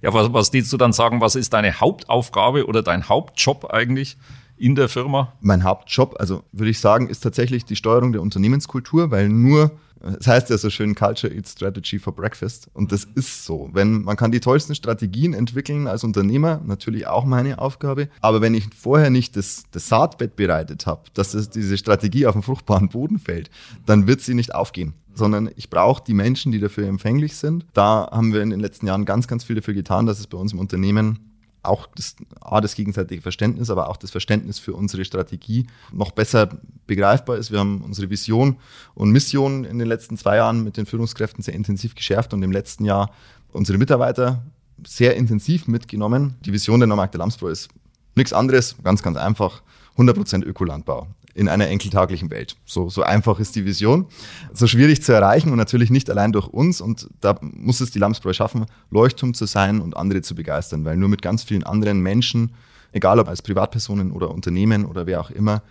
[0.00, 4.16] Ja, was, was willst du dann sagen, was ist deine Hauptaufgabe oder dein Hauptjob eigentlich
[4.60, 5.32] in der Firma?
[5.40, 10.26] Mein Hauptjob, also würde ich sagen, ist tatsächlich die Steuerung der Unternehmenskultur, weil nur das
[10.26, 12.68] heißt ja so schön Culture Eats Strategy for Breakfast.
[12.72, 13.68] Und das ist so.
[13.72, 18.08] Wenn man kann die tollsten Strategien entwickeln als Unternehmer, natürlich auch meine Aufgabe.
[18.20, 22.34] Aber wenn ich vorher nicht das, das Saatbett bereitet habe, dass das, diese Strategie auf
[22.34, 23.50] den fruchtbaren Boden fällt,
[23.86, 27.66] dann wird sie nicht aufgehen sondern ich brauche die Menschen, die dafür empfänglich sind.
[27.74, 30.38] Da haben wir in den letzten Jahren ganz, ganz viel dafür getan, dass es bei
[30.38, 31.27] uns im Unternehmen
[31.68, 36.48] auch das, A, das gegenseitige Verständnis, aber auch das Verständnis für unsere Strategie noch besser
[36.86, 37.50] begreifbar ist.
[37.50, 38.56] Wir haben unsere Vision
[38.94, 42.52] und Mission in den letzten zwei Jahren mit den Führungskräften sehr intensiv geschärft und im
[42.52, 43.10] letzten Jahr
[43.52, 44.42] unsere Mitarbeiter
[44.86, 46.36] sehr intensiv mitgenommen.
[46.44, 47.68] Die Vision der Neumarkter Lamsbräu ist
[48.14, 49.62] nichts anderes, ganz, ganz einfach,
[49.96, 52.56] 100% Ökolandbau in einer enkeltaglichen Welt.
[52.64, 54.06] So, so einfach ist die Vision.
[54.52, 56.80] So schwierig zu erreichen und natürlich nicht allein durch uns.
[56.80, 60.96] Und da muss es die Lamsbräu schaffen, Leuchtturm zu sein und andere zu begeistern, weil
[60.96, 62.54] nur mit ganz vielen anderen Menschen,
[62.90, 65.62] egal ob als Privatpersonen oder Unternehmen oder wer auch immer,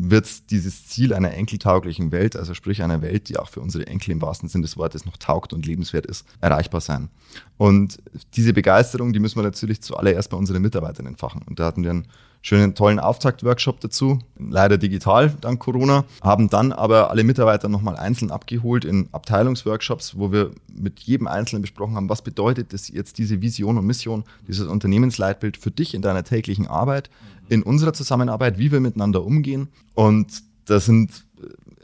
[0.00, 4.12] wird dieses Ziel einer enkeltauglichen Welt, also sprich einer Welt, die auch für unsere Enkel
[4.12, 7.08] im wahrsten Sinne des Wortes noch taugt und lebenswert ist, erreichbar sein.
[7.56, 7.98] Und
[8.36, 11.42] diese Begeisterung, die müssen wir natürlich zuallererst bei unseren Mitarbeitern entfachen.
[11.42, 12.06] Und da hatten wir einen
[12.42, 18.30] schönen, tollen Auftaktworkshop dazu, leider digital dank Corona, haben dann aber alle Mitarbeiter nochmal einzeln
[18.30, 23.42] abgeholt in Abteilungsworkshops, wo wir mit jedem Einzelnen besprochen haben, was bedeutet das jetzt diese
[23.42, 27.10] Vision und Mission, dieses Unternehmensleitbild für dich in deiner täglichen Arbeit,
[27.48, 29.68] in unserer Zusammenarbeit, wie wir miteinander umgehen.
[29.94, 31.24] Und das sind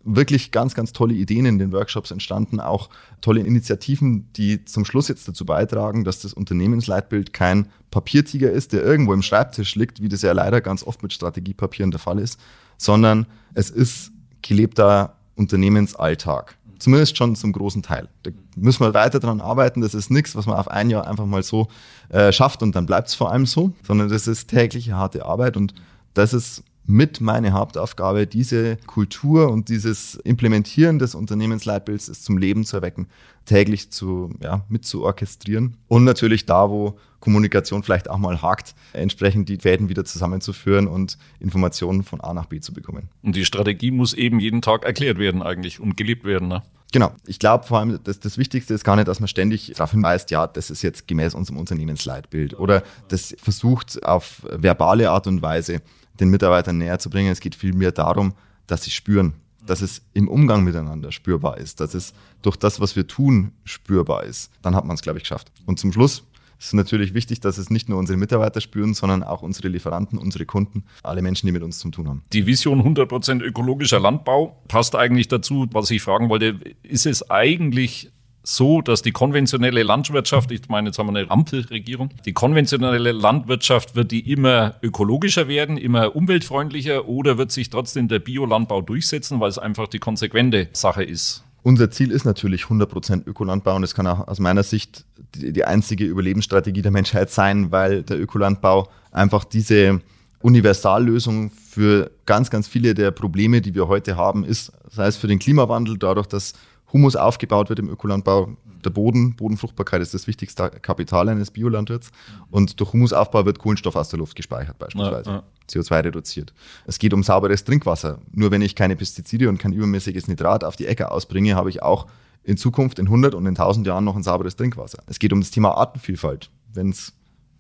[0.05, 2.90] wirklich ganz, ganz tolle Ideen in den Workshops entstanden, auch
[3.21, 8.83] tolle Initiativen, die zum Schluss jetzt dazu beitragen, dass das Unternehmensleitbild kein Papiertiger ist, der
[8.83, 12.38] irgendwo im Schreibtisch liegt, wie das ja leider ganz oft mit Strategiepapieren der Fall ist,
[12.77, 14.12] sondern es ist
[14.43, 16.57] gelebter Unternehmensalltag.
[16.79, 18.09] Zumindest schon zum großen Teil.
[18.25, 19.81] Da müssen wir weiter dran arbeiten.
[19.81, 21.69] Das ist nichts, was man auf ein Jahr einfach mal so
[22.11, 25.57] äh, schafft und dann bleibt es vor allem so, sondern das ist tägliche harte Arbeit
[25.57, 25.73] und
[26.12, 32.77] das ist mit meine Hauptaufgabe, diese Kultur und dieses Implementieren des Unternehmensleitbilds zum Leben zu
[32.77, 33.09] erwecken,
[33.47, 38.75] täglich zu, ja, mit zu orchestrieren und natürlich da, wo Kommunikation vielleicht auch mal hakt,
[38.92, 43.09] entsprechend die Fäden wieder zusammenzuführen und Informationen von A nach B zu bekommen.
[43.23, 46.49] Und die Strategie muss eben jeden Tag erklärt werden eigentlich und gelebt werden.
[46.49, 46.62] Ne?
[46.92, 47.12] Genau.
[47.27, 50.31] Ich glaube vor allem, dass das Wichtigste ist gar nicht, dass man ständig darauf hinweist,
[50.31, 55.81] ja, das ist jetzt gemäß unserem Unternehmensleitbild oder das versucht auf verbale Art und Weise
[56.20, 57.31] den Mitarbeitern näher zu bringen.
[57.31, 58.35] Es geht vielmehr darum,
[58.66, 59.35] dass sie spüren,
[59.66, 64.24] dass es im Umgang miteinander spürbar ist, dass es durch das, was wir tun, spürbar
[64.24, 64.50] ist.
[64.62, 65.50] Dann hat man es, glaube ich, geschafft.
[65.66, 66.24] Und zum Schluss
[66.59, 70.18] ist es natürlich wichtig, dass es nicht nur unsere Mitarbeiter spüren, sondern auch unsere Lieferanten,
[70.18, 72.22] unsere Kunden, alle Menschen, die mit uns zu tun haben.
[72.33, 76.59] Die Vision 100% ökologischer Landbau passt eigentlich dazu, was ich fragen wollte.
[76.83, 78.11] Ist es eigentlich
[78.44, 83.96] so, dass die konventionelle Landwirtschaft, ich meine, jetzt haben wir eine Ampelregierung, die konventionelle Landwirtschaft
[83.96, 89.48] wird die immer ökologischer werden, immer umweltfreundlicher oder wird sich trotzdem der Biolandbau durchsetzen, weil
[89.48, 91.42] es einfach die konsequente Sache ist?
[91.62, 95.64] Unser Ziel ist natürlich 100% Ökolandbau und es kann auch aus meiner Sicht die, die
[95.64, 100.02] einzige Überlebensstrategie der Menschheit sein, weil der Ökolandbau einfach diese
[100.42, 105.26] Universallösung für ganz, ganz viele der Probleme, die wir heute haben, ist, sei es für
[105.26, 106.52] den Klimawandel, dadurch, dass
[106.94, 108.57] Humus aufgebaut wird im Ökolandbau.
[108.85, 112.12] Der Boden, Bodenfruchtbarkeit ist das wichtigste Kapital eines Biolandwirts.
[112.50, 115.28] Und durch Humusaufbau wird Kohlenstoff aus der Luft gespeichert beispielsweise.
[115.28, 115.42] Ja, ja.
[115.68, 116.54] CO2 reduziert.
[116.87, 118.20] Es geht um sauberes Trinkwasser.
[118.33, 121.83] Nur wenn ich keine Pestizide und kein übermäßiges Nitrat auf die Äcker ausbringe, habe ich
[121.83, 122.07] auch
[122.44, 125.02] in Zukunft in 100 und in 1000 Jahren noch ein sauberes Trinkwasser.
[125.07, 126.50] Es geht um das Thema Artenvielfalt.
[126.72, 127.12] Wenn es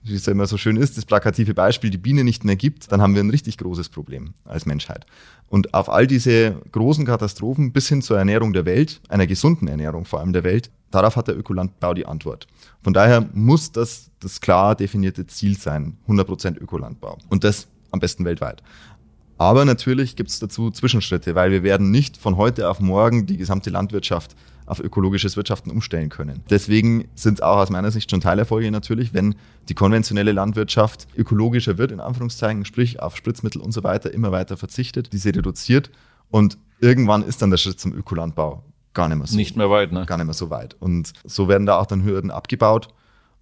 [0.04, 2.92] wie es ja immer so schön ist, das plakative Beispiel, die Biene nicht mehr gibt,
[2.92, 5.06] dann haben wir ein richtig großes Problem als Menschheit.
[5.48, 10.04] Und auf all diese großen Katastrophen bis hin zur Ernährung der Welt, einer gesunden Ernährung
[10.04, 12.46] vor allem der Welt, darauf hat der Ökolandbau die Antwort.
[12.82, 17.18] Von daher muss das das klar definierte Ziel sein, 100% Ökolandbau.
[17.28, 18.62] Und das am besten weltweit.
[19.36, 23.36] Aber natürlich gibt es dazu Zwischenschritte, weil wir werden nicht von heute auf morgen die
[23.36, 24.34] gesamte Landwirtschaft
[24.66, 26.42] auf ökologisches Wirtschaften umstellen können.
[26.50, 29.34] Deswegen sind es auch aus meiner Sicht schon Teilerfolge natürlich, wenn
[29.68, 34.56] die konventionelle Landwirtschaft ökologischer wird, in Anführungszeichen, sprich auf Spritzmittel und so weiter immer weiter
[34.56, 35.90] verzichtet, diese reduziert
[36.30, 38.62] und irgendwann ist dann der Schritt zum Ökolandbau
[38.94, 39.36] gar nicht mehr so.
[39.36, 40.06] Nicht mehr weit, ne?
[40.06, 40.76] Gar nicht mehr so weit.
[40.80, 42.88] Und so werden da auch dann Hürden abgebaut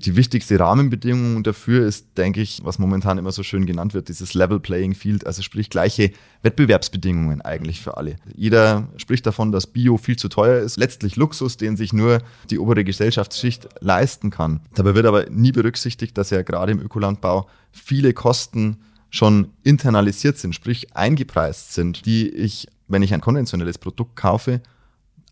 [0.05, 4.35] die wichtigste Rahmenbedingung dafür ist, denke ich, was momentan immer so schön genannt wird, dieses
[4.35, 6.11] Level Playing Field, also sprich gleiche
[6.43, 8.17] Wettbewerbsbedingungen eigentlich für alle.
[8.35, 12.19] Jeder spricht davon, dass Bio viel zu teuer ist, letztlich Luxus, den sich nur
[12.51, 14.61] die obere Gesellschaftsschicht leisten kann.
[14.75, 18.79] Dabei wird aber nie berücksichtigt, dass ja gerade im Ökolandbau viele Kosten
[19.11, 24.63] schon internalisiert sind, sprich eingepreist sind, die ich, wenn ich ein konventionelles Produkt kaufe,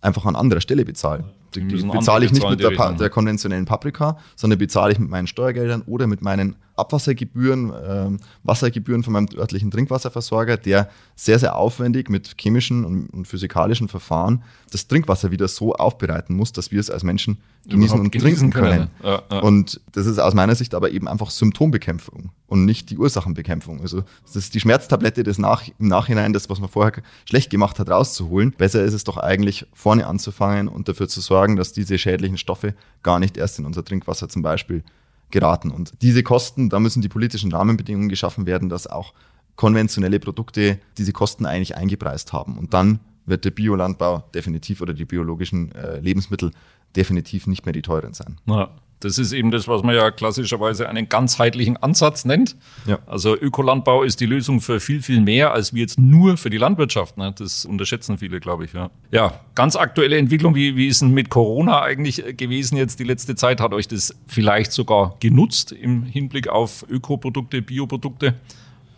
[0.00, 1.24] einfach an anderer Stelle bezahle.
[1.54, 5.26] Die, die bezahle ich nicht mit der, der, konventionellen Paprika, sondern bezahle ich mit meinen
[5.26, 12.08] Steuergeldern oder mit meinen Abwassergebühren, äh, Wassergebühren von meinem örtlichen Trinkwasserversorger, der sehr, sehr aufwendig
[12.08, 16.90] mit chemischen und, und, physikalischen Verfahren das Trinkwasser wieder so aufbereiten muss, dass wir es
[16.90, 17.38] als Menschen
[17.68, 18.88] genießen und trinken können.
[18.88, 18.90] können.
[19.02, 19.40] Ja, ja.
[19.40, 23.80] Und das ist aus meiner Sicht aber eben einfach Symptombekämpfung und nicht die Ursachenbekämpfung.
[23.80, 27.78] Also das ist die Schmerztablette des Nach im Nachhinein, das, was man vorher schlecht gemacht
[27.78, 28.54] hat, rauszuholen.
[28.56, 32.74] Besser ist es doch eigentlich, vorne anzufangen und dafür zu sorgen, dass diese schädlichen Stoffe
[33.02, 34.82] gar nicht erst in unser Trinkwasser zum Beispiel
[35.30, 35.70] geraten.
[35.70, 39.14] Und diese Kosten, da müssen die politischen Rahmenbedingungen geschaffen werden, dass auch
[39.56, 42.58] konventionelle Produkte diese Kosten eigentlich eingepreist haben.
[42.58, 46.50] Und dann wird der Biolandbau definitiv oder die biologischen äh, Lebensmittel
[46.96, 48.38] definitiv nicht mehr die teuren sein.
[48.46, 48.70] Ja.
[49.00, 52.56] Das ist eben das, was man ja klassischerweise einen ganzheitlichen Ansatz nennt.
[52.86, 52.98] Ja.
[53.06, 56.58] Also Ökolandbau ist die Lösung für viel, viel mehr als wie jetzt nur für die
[56.58, 57.16] Landwirtschaft.
[57.16, 57.34] Ne?
[57.36, 58.74] Das unterschätzen viele, glaube ich.
[58.74, 58.90] Ja.
[59.10, 60.54] ja, ganz aktuelle Entwicklung.
[60.54, 63.60] Wie, wie ist denn mit Corona eigentlich gewesen jetzt die letzte Zeit?
[63.60, 68.34] Hat euch das vielleicht sogar genutzt im Hinblick auf Ökoprodukte, Bioprodukte?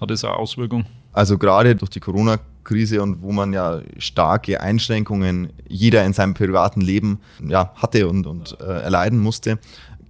[0.00, 0.84] Hat das eine Auswirkung?
[1.12, 6.80] Also gerade durch die Corona-Krise und wo man ja starke Einschränkungen jeder in seinem privaten
[6.80, 9.58] Leben ja, hatte und, und äh, erleiden musste,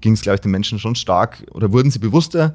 [0.03, 2.55] ging es, glaube ich, den Menschen schon stark oder wurden sie bewusster,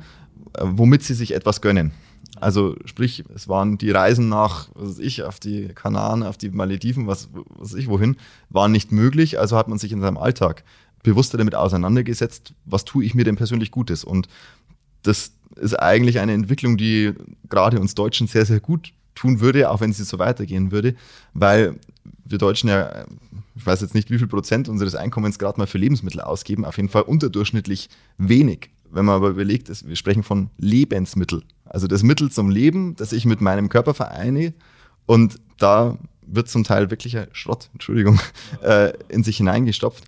[0.54, 1.92] äh, womit sie sich etwas gönnen.
[2.40, 6.50] Also sprich, es waren die Reisen nach, was weiß ich, auf die Kanaren, auf die
[6.50, 8.18] Malediven, was, was weiß ich wohin,
[8.50, 9.40] waren nicht möglich.
[9.40, 10.64] Also hat man sich in seinem Alltag
[11.02, 14.04] bewusster damit auseinandergesetzt, was tue ich mir denn persönlich Gutes.
[14.04, 14.28] Und
[15.04, 17.14] das ist eigentlich eine Entwicklung, die
[17.50, 20.96] gerade uns Deutschen sehr, sehr gut tun würde, auch wenn sie so weitergehen würde,
[21.34, 21.80] weil
[22.26, 23.06] wir Deutschen ja
[23.58, 26.78] ich weiß jetzt nicht, wie viel Prozent unseres Einkommens gerade mal für Lebensmittel ausgeben, auf
[26.78, 28.70] jeden Fall unterdurchschnittlich wenig.
[28.90, 31.44] Wenn man aber überlegt, wir sprechen von Lebensmittel.
[31.66, 34.54] Also das Mittel zum Leben, das ich mit meinem Körper vereine.
[35.06, 38.20] Und da wird zum Teil wirklicher Schrott, Entschuldigung,
[38.62, 40.06] äh, in sich hineingestopft.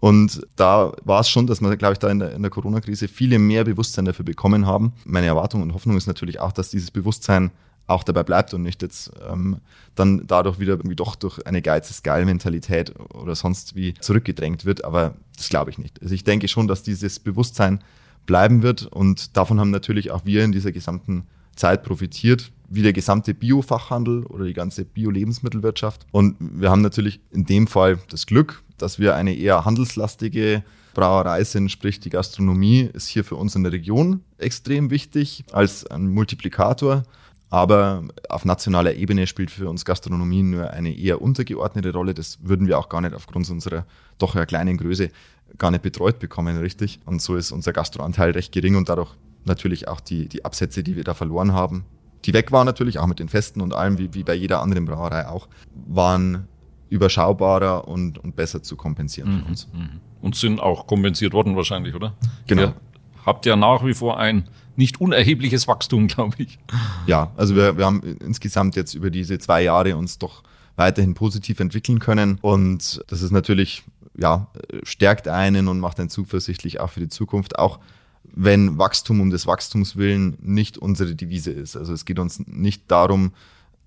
[0.00, 3.08] Und da war es schon, dass wir, glaube ich, da in der, in der Corona-Krise
[3.08, 4.92] viele mehr Bewusstsein dafür bekommen haben.
[5.04, 7.50] Meine Erwartung und Hoffnung ist natürlich auch, dass dieses Bewusstsein
[7.90, 9.58] auch dabei bleibt und nicht jetzt ähm,
[9.94, 14.64] dann dadurch wieder irgendwie doch durch eine Geiz ist geil Mentalität oder sonst wie zurückgedrängt
[14.64, 14.84] wird.
[14.84, 16.00] Aber das glaube ich nicht.
[16.00, 17.82] Also ich denke schon, dass dieses Bewusstsein
[18.26, 21.26] bleiben wird und davon haben natürlich auch wir in dieser gesamten
[21.56, 26.06] Zeit profitiert, wie der gesamte Biofachhandel oder die ganze Bio-Lebensmittelwirtschaft.
[26.12, 30.62] Und wir haben natürlich in dem Fall das Glück, dass wir eine eher handelslastige
[30.94, 35.86] Brauerei sind, sprich die Gastronomie ist hier für uns in der Region extrem wichtig als
[35.86, 37.04] ein Multiplikator
[37.50, 42.14] Aber auf nationaler Ebene spielt für uns Gastronomie nur eine eher untergeordnete Rolle.
[42.14, 43.86] Das würden wir auch gar nicht aufgrund unserer
[44.18, 45.10] doch ja kleinen Größe
[45.58, 47.00] gar nicht betreut bekommen, richtig.
[47.06, 50.94] Und so ist unser Gastroanteil recht gering und dadurch natürlich auch die, die Absätze, die
[50.94, 51.84] wir da verloren haben,
[52.24, 54.84] die weg waren natürlich, auch mit den Festen und allem, wie, wie bei jeder anderen
[54.84, 56.46] Brauerei auch, waren
[56.90, 59.68] überschaubarer und, und besser zu kompensieren mhm, für uns.
[59.72, 60.00] Mhm.
[60.20, 62.14] Und sind auch kompensiert worden wahrscheinlich, oder?
[62.46, 62.62] Genau.
[62.62, 62.74] Ihr
[63.24, 64.48] habt ja nach wie vor ein
[64.80, 66.58] nicht unerhebliches Wachstum, glaube ich.
[67.06, 70.42] Ja, also wir, wir haben insgesamt jetzt über diese zwei Jahre uns doch
[70.76, 72.38] weiterhin positiv entwickeln können.
[72.40, 73.84] Und das ist natürlich,
[74.16, 74.48] ja,
[74.82, 77.58] stärkt einen und macht einen zuversichtlich auch für die Zukunft.
[77.58, 77.78] Auch
[78.24, 81.76] wenn Wachstum um des Wachstums willen nicht unsere Devise ist.
[81.76, 83.32] Also es geht uns nicht darum,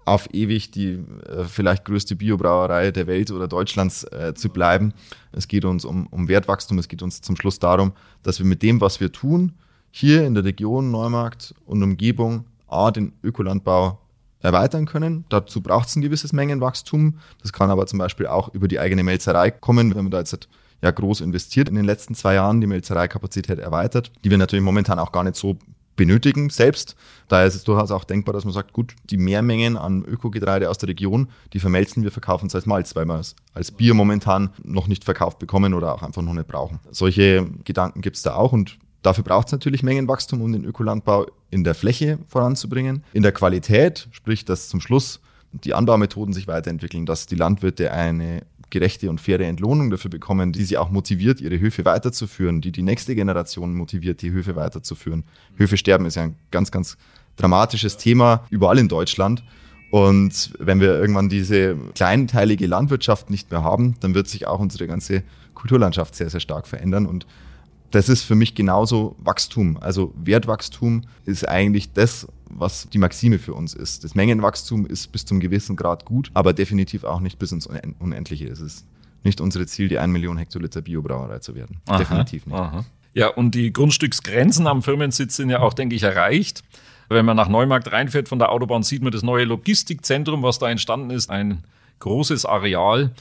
[0.06, 4.94] auf ewig die äh, vielleicht größte Biobrauerei der Welt oder Deutschlands äh, zu bleiben.
[5.32, 8.62] Es geht uns um, um Wertwachstum, es geht uns zum Schluss darum, dass wir mit
[8.62, 9.54] dem, was wir tun,
[9.96, 14.00] hier in der Region Neumarkt und Umgebung A, den Ökolandbau
[14.40, 15.24] erweitern können.
[15.30, 17.20] Dazu braucht es ein gewisses Mengenwachstum.
[17.44, 20.50] Das kann aber zum Beispiel auch über die eigene Melzerei kommen, wenn man da jetzt
[20.82, 24.98] ja groß investiert in den letzten zwei Jahren, die Melzereikapazität erweitert, die wir natürlich momentan
[24.98, 25.58] auch gar nicht so
[25.96, 26.96] benötigen selbst.
[27.28, 30.80] Daher ist es durchaus auch denkbar, dass man sagt, gut, die Mehrmengen an Ökogetreide aus
[30.80, 34.50] der Region, die vermelzen wir, verkaufen es als Malz, weil wir es als Bier momentan
[34.64, 36.80] noch nicht verkauft bekommen oder auch einfach noch nicht brauchen.
[36.90, 41.28] Solche Gedanken gibt es da auch und Dafür braucht es natürlich Mengenwachstum, um den Ökolandbau
[41.52, 43.04] in der Fläche voranzubringen.
[43.14, 45.20] In der Qualität, sprich, dass zum Schluss
[45.52, 50.64] die Anbaumethoden sich weiterentwickeln, dass die Landwirte eine gerechte und faire Entlohnung dafür bekommen, die
[50.64, 55.26] sie auch motiviert, ihre Höfe weiterzuführen, die die nächste Generation motiviert, die Höfe weiterzuführen.
[55.58, 56.98] Höfe sterben ist ja ein ganz, ganz
[57.36, 59.44] dramatisches Thema überall in Deutschland.
[59.92, 64.88] Und wenn wir irgendwann diese kleinteilige Landwirtschaft nicht mehr haben, dann wird sich auch unsere
[64.88, 65.22] ganze
[65.54, 67.06] Kulturlandschaft sehr, sehr stark verändern.
[67.06, 67.28] Und
[67.94, 69.78] das ist für mich genauso Wachstum.
[69.80, 74.04] Also Wertwachstum ist eigentlich das, was die Maxime für uns ist.
[74.04, 77.68] Das Mengenwachstum ist bis zum gewissen Grad gut, aber definitiv auch nicht bis ins
[78.00, 78.48] Unendliche.
[78.48, 78.88] Es ist
[79.24, 81.82] nicht unser Ziel, die 1 Million Hektoliter Biobrauerei zu werden.
[81.86, 82.56] Aha, definitiv nicht.
[82.56, 82.84] Aha.
[83.14, 86.64] Ja, und die Grundstücksgrenzen am Firmensitz sind ja auch, denke ich, erreicht.
[87.10, 90.68] Wenn man nach Neumarkt reinfährt von der Autobahn, sieht man das neue Logistikzentrum, was da
[90.68, 91.30] entstanden ist.
[91.30, 91.64] Ein
[92.00, 93.12] großes Areal.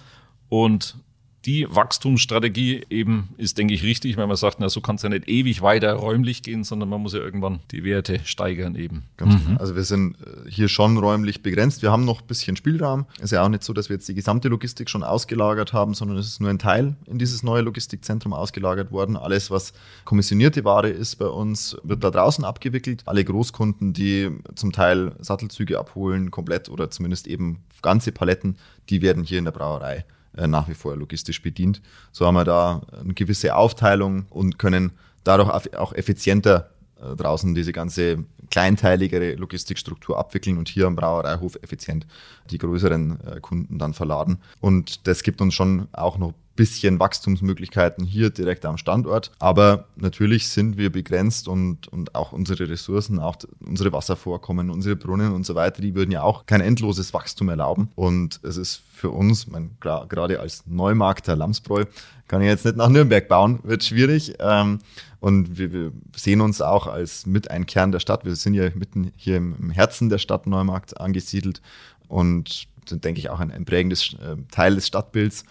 [0.49, 0.97] Und
[1.45, 5.09] die Wachstumsstrategie eben ist, denke ich, richtig, wenn man sagt, na, so kann es ja
[5.09, 9.05] nicht ewig weiter räumlich gehen, sondern man muss ja irgendwann die Werte steigern eben.
[9.17, 9.59] Ganz mhm.
[9.59, 11.83] Also wir sind äh, hier schon räumlich begrenzt.
[11.83, 13.07] Wir haben noch ein bisschen Spielraum.
[13.17, 15.95] Es ist ja auch nicht so, dass wir jetzt die gesamte Logistik schon ausgelagert haben,
[15.95, 19.17] sondern es ist nur ein Teil in dieses neue Logistikzentrum ausgelagert worden.
[19.17, 19.73] Alles, was
[20.05, 23.03] kommissionierte Ware ist bei uns, wird da draußen abgewickelt.
[23.07, 28.57] Alle Großkunden, die zum Teil Sattelzüge abholen, komplett oder zumindest eben ganze Paletten,
[28.91, 30.05] die werden hier in der Brauerei
[30.37, 31.81] äh, nach wie vor logistisch bedient.
[32.11, 34.92] So haben wir da eine gewisse Aufteilung und können
[35.25, 42.07] dadurch auch effizienter äh, draußen diese ganze kleinteiligere Logistikstruktur abwickeln und hier am Brauereihof effizient
[42.51, 44.38] die größeren äh, Kunden dann verladen.
[44.61, 49.31] Und das gibt uns schon auch noch bisschen Wachstumsmöglichkeiten hier direkt am Standort.
[49.38, 55.33] Aber natürlich sind wir begrenzt und, und auch unsere Ressourcen, auch unsere Wasservorkommen, unsere Brunnen
[55.33, 57.90] und so weiter, die würden ja auch kein endloses Wachstum erlauben.
[57.95, 61.87] Und es ist für uns, mein, klar, gerade als Neumarkter Lamsbräu,
[62.29, 64.35] kann ich jetzt nicht nach Nürnberg bauen, wird schwierig.
[64.38, 64.79] Ähm,
[65.19, 68.25] und wir, wir, sehen uns auch als mit ein Kern der Stadt.
[68.25, 71.61] Wir sind ja mitten hier im, Herzen der Stadt Neumarkt angesiedelt
[72.07, 75.45] und sind, denke ich, auch ein, ein prägendes äh, Teil des Stadtbilds.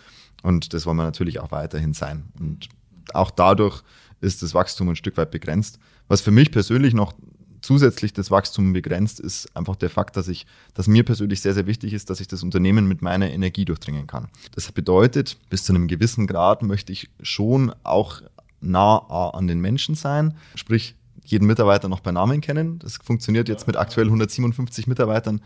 [0.44, 2.24] Und das wollen wir natürlich auch weiterhin sein.
[2.40, 2.70] Und
[3.14, 3.84] auch dadurch
[4.22, 5.78] ist das Wachstum ein Stück weit begrenzt.
[6.08, 7.14] Was für mich persönlich noch
[7.62, 11.68] zusätzlich das Wachstum begrenzt, ist einfach der Fakt, dass ich, dass mir persönlich sehr, sehr
[11.68, 14.28] wichtig ist, dass ich das Unternehmen mit meiner Energie durchdringen kann.
[14.56, 18.22] Das bedeutet, bis zu einem gewissen Grad möchte ich schon auch
[18.62, 18.98] nah
[19.32, 22.80] an den Menschen sein, sprich jeden Mitarbeiter noch bei Namen kennen.
[22.80, 25.42] Das funktioniert jetzt mit aktuell 157 Mitarbeitern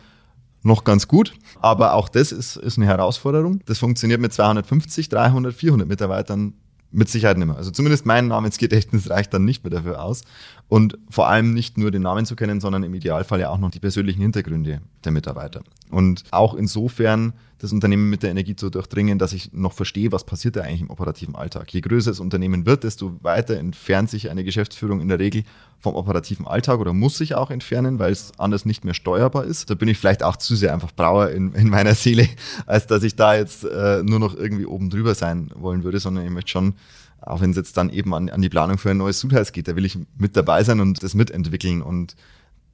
[0.64, 1.34] noch ganz gut.
[1.62, 3.62] Aber auch das ist, ist eine Herausforderung.
[3.66, 6.54] Das funktioniert mit 250, 300, 400 Mitarbeitern
[6.92, 7.58] mit Sicherheit nicht mehr.
[7.58, 10.24] Also zumindest mein Namensgedächtnis reicht dann nicht mehr dafür aus.
[10.68, 13.70] Und vor allem nicht nur den Namen zu kennen, sondern im Idealfall ja auch noch
[13.70, 15.62] die persönlichen Hintergründe der Mitarbeiter.
[15.92, 20.26] Und auch insofern das Unternehmen mit der Energie zu durchdringen, dass ich noch verstehe, was
[20.26, 21.72] passiert da eigentlich im operativen Alltag.
[21.74, 25.44] Je größer das Unternehmen wird, desto weiter entfernt sich eine Geschäftsführung in der Regel
[25.86, 29.70] vom operativen Alltag oder muss sich auch entfernen, weil es anders nicht mehr steuerbar ist.
[29.70, 32.28] Da bin ich vielleicht auch zu sehr einfach Brauer in, in meiner Seele,
[32.66, 36.26] als dass ich da jetzt äh, nur noch irgendwie oben drüber sein wollen würde, sondern
[36.26, 36.74] ich möchte schon
[37.22, 39.68] auch wenn es jetzt dann eben an, an die Planung für ein neues Sudhaus geht,
[39.68, 42.16] da will ich mit dabei sein und das mitentwickeln und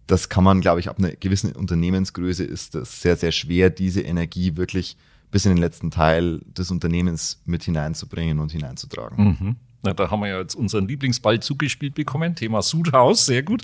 [0.07, 4.01] das kann man, glaube ich, ab einer gewissen Unternehmensgröße ist das sehr, sehr schwer, diese
[4.01, 4.97] Energie wirklich
[5.29, 9.37] bis in den letzten Teil des Unternehmens mit hineinzubringen und hineinzutragen.
[9.39, 9.55] Mhm.
[9.83, 12.35] Na, da haben wir ja jetzt unseren Lieblingsball zugespielt bekommen.
[12.35, 13.63] Thema Sudhaus, sehr gut.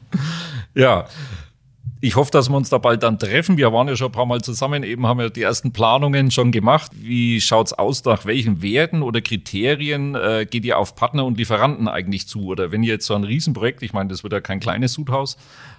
[0.73, 1.05] Ja.
[1.99, 3.57] Ich hoffe, dass wir uns da bald dann treffen.
[3.57, 6.51] Wir waren ja schon ein paar Mal zusammen, eben haben wir die ersten Planungen schon
[6.51, 6.91] gemacht.
[6.93, 8.05] Wie schaut's aus?
[8.05, 12.45] Nach welchen Werten oder Kriterien äh, geht ihr auf Partner und Lieferanten eigentlich zu?
[12.45, 15.37] Oder wenn ihr jetzt so ein Riesenprojekt, ich meine, das wird ja kein kleines Sudhaus,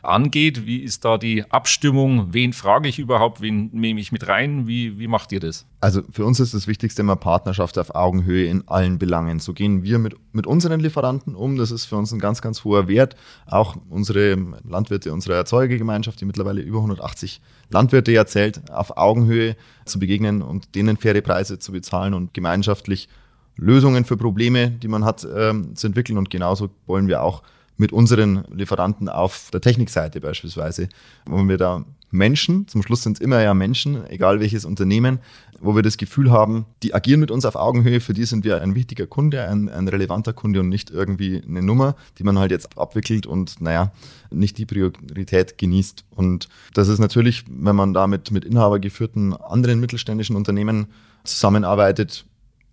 [0.09, 2.33] angeht, wie ist da die Abstimmung?
[2.33, 3.41] Wen frage ich überhaupt?
[3.41, 4.67] Wen nehme ich mit rein?
[4.67, 5.67] Wie, wie macht ihr das?
[5.81, 9.39] Also für uns ist das Wichtigste immer Partnerschaft auf Augenhöhe in allen Belangen.
[9.39, 11.57] So gehen wir mit, mit unseren Lieferanten um.
[11.57, 13.17] Das ist für uns ein ganz, ganz hoher Wert.
[13.47, 14.37] Auch unsere
[14.69, 17.41] Landwirte, unsere Erzeugergemeinschaft, die mittlerweile über 180
[17.71, 23.09] Landwirte erzählt, auf Augenhöhe zu begegnen und denen faire Preise zu bezahlen und gemeinschaftlich
[23.57, 26.17] Lösungen für Probleme, die man hat, ähm, zu entwickeln.
[26.17, 27.43] Und genauso wollen wir auch
[27.79, 30.89] mit unseren Lieferanten auf der Technikseite beispielsweise,
[31.25, 35.21] wo wir da Menschen, zum Schluss sind es immer ja Menschen, egal welches Unternehmen,
[35.61, 38.63] wo wir das Gefühl haben, die agieren mit uns auf Augenhöhe, für die sind wir
[38.63, 42.51] ein wichtiger Kunde, ein, ein relevanter Kunde und nicht irgendwie eine Nummer, die man halt
[42.51, 43.93] jetzt abwickelt und naja,
[44.31, 46.05] nicht die Priorität genießt.
[46.11, 50.87] Und das ist natürlich, wenn man da mit, mit inhabergeführten anderen mittelständischen Unternehmen
[51.25, 52.25] zusammenarbeitet,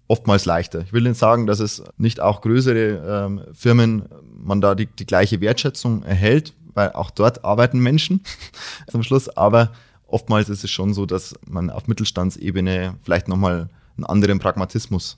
[0.07, 0.81] oftmals leichter.
[0.81, 4.05] Ich will nicht sagen, dass es nicht auch größere ähm, Firmen,
[4.37, 8.21] man da die, die gleiche Wertschätzung erhält, weil auch dort arbeiten Menschen
[8.87, 9.29] zum Schluss.
[9.29, 9.71] Aber
[10.07, 15.17] oftmals ist es schon so, dass man auf Mittelstandsebene vielleicht nochmal einen anderen Pragmatismus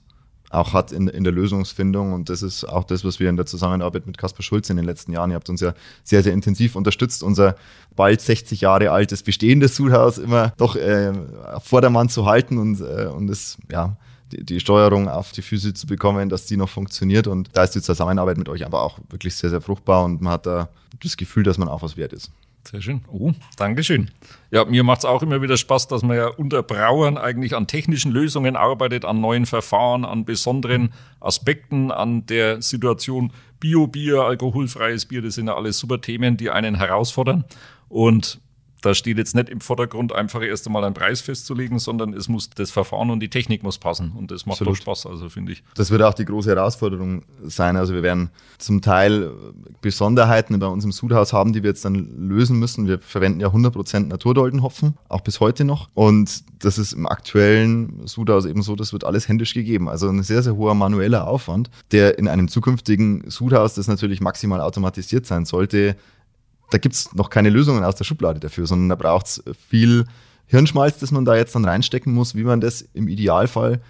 [0.50, 2.12] auch hat in, in der Lösungsfindung.
[2.12, 4.86] Und das ist auch das, was wir in der Zusammenarbeit mit Kaspar Schulz in den
[4.86, 5.74] letzten Jahren, ihr habt uns ja
[6.04, 7.56] sehr, sehr intensiv unterstützt, unser
[7.94, 11.12] bald 60 Jahre altes bestehendes Sudhaus immer doch äh,
[11.62, 13.96] Vordermann zu halten und, äh, und es, ja,
[14.30, 17.26] die, Steuerung auf die Füße zu bekommen, dass die noch funktioniert.
[17.26, 20.34] Und da ist die Zusammenarbeit mit euch aber auch wirklich sehr, sehr fruchtbar und man
[20.34, 20.68] hat da
[21.02, 22.30] das Gefühl, dass man auch was wert ist.
[22.70, 23.02] Sehr schön.
[23.10, 24.10] Oh, Dankeschön.
[24.50, 27.66] Ja, mir macht es auch immer wieder Spaß, dass man ja unter Brauern eigentlich an
[27.66, 35.22] technischen Lösungen arbeitet, an neuen Verfahren, an besonderen Aspekten, an der Situation Bio-Bier, alkoholfreies Bier,
[35.22, 37.44] das sind ja alles super Themen, die einen herausfordern.
[37.88, 38.38] Und
[38.80, 42.50] da steht jetzt nicht im Vordergrund, einfach erst einmal einen Preis festzulegen, sondern es muss
[42.50, 44.12] das Verfahren und die Technik muss passen.
[44.16, 44.78] Und das macht Absolut.
[44.78, 45.62] Spaß, also finde ich.
[45.74, 47.76] Das wird auch die große Herausforderung sein.
[47.76, 49.32] Also wir werden zum Teil
[49.80, 52.86] Besonderheiten bei uns im Sudhaus haben, die wir jetzt dann lösen müssen.
[52.86, 55.88] Wir verwenden ja 100% Naturdoldenhopfen, auch bis heute noch.
[55.94, 59.88] Und das ist im aktuellen Sudhaus eben so, das wird alles händisch gegeben.
[59.88, 64.60] Also ein sehr, sehr hoher manueller Aufwand, der in einem zukünftigen Sudhaus, das natürlich maximal
[64.60, 65.96] automatisiert sein sollte,
[66.70, 70.04] da gibt's noch keine Lösungen aus der Schublade dafür, sondern da braucht's viel
[70.46, 73.80] Hirnschmalz, das man da jetzt dann reinstecken muss, wie man das im Idealfall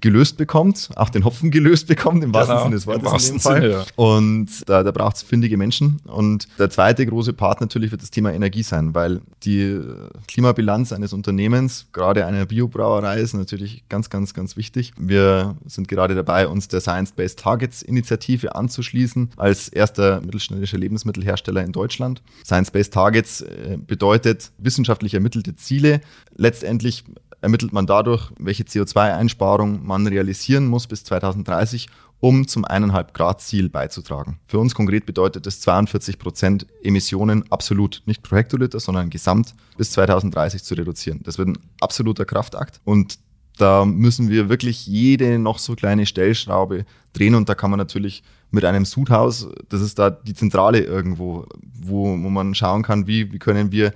[0.00, 3.40] gelöst bekommt, auch den Hopfen gelöst bekommt, im wahrsten genau, Sinne des Wortes in dem
[3.40, 3.60] Fall.
[3.62, 3.84] Sinne, ja.
[3.96, 6.00] Und da, da braucht es findige Menschen.
[6.04, 9.80] Und der zweite große Part natürlich wird das Thema Energie sein, weil die
[10.28, 14.92] Klimabilanz eines Unternehmens, gerade einer Biobrauerei, ist natürlich ganz, ganz, ganz wichtig.
[14.98, 21.72] Wir sind gerade dabei, uns der Science-Based Targets Initiative anzuschließen, als erster mittelständischer Lebensmittelhersteller in
[21.72, 22.22] Deutschland.
[22.44, 26.00] Science-Based Targets äh, bedeutet wissenschaftlich ermittelte Ziele,
[26.36, 27.04] letztendlich
[27.42, 31.88] ermittelt man dadurch, welche CO2-Einsparung man realisieren muss bis 2030,
[32.20, 34.38] um zum 1,5 Grad Ziel beizutragen.
[34.46, 39.90] Für uns konkret bedeutet das 42 Prozent Emissionen absolut, nicht pro Hektoliter, sondern gesamt bis
[39.90, 41.20] 2030 zu reduzieren.
[41.24, 43.18] Das wird ein absoluter Kraftakt und
[43.58, 48.22] da müssen wir wirklich jede noch so kleine Stellschraube drehen und da kann man natürlich
[48.50, 53.32] mit einem Sudhaus, das ist da die Zentrale irgendwo, wo, wo man schauen kann, wie,
[53.32, 53.92] wie können wir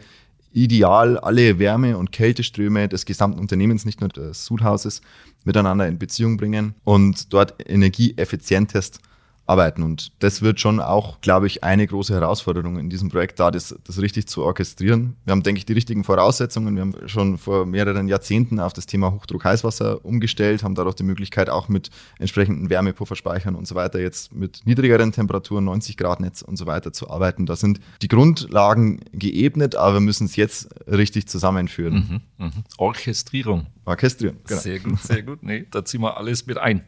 [0.56, 5.02] ideal alle Wärme- und Kälteströme des gesamten Unternehmens, nicht nur des Sudhauses,
[5.44, 9.00] miteinander in Beziehung bringen und dort energieeffizientest
[9.46, 9.82] arbeiten.
[9.82, 13.74] Und das wird schon auch, glaube ich, eine große Herausforderung in diesem Projekt da, das,
[13.84, 15.16] das richtig zu orchestrieren.
[15.24, 16.74] Wir haben, denke ich, die richtigen Voraussetzungen.
[16.74, 21.48] Wir haben schon vor mehreren Jahrzehnten auf das Thema Hochdruck-Heißwasser umgestellt, haben dadurch die Möglichkeit,
[21.48, 26.56] auch mit entsprechenden Wärmepufferspeichern und so weiter jetzt mit niedrigeren Temperaturen, 90 Grad Netz und
[26.56, 27.46] so weiter zu arbeiten.
[27.46, 32.20] Da sind die Grundlagen geebnet, aber wir müssen es jetzt richtig zusammenführen.
[32.38, 32.52] Mhm, mh.
[32.78, 33.66] Orchestrierung.
[33.84, 34.60] Orchestrieren, genau.
[34.60, 35.42] Sehr gut, sehr gut.
[35.42, 36.82] Nee, da ziehen wir alles mit ein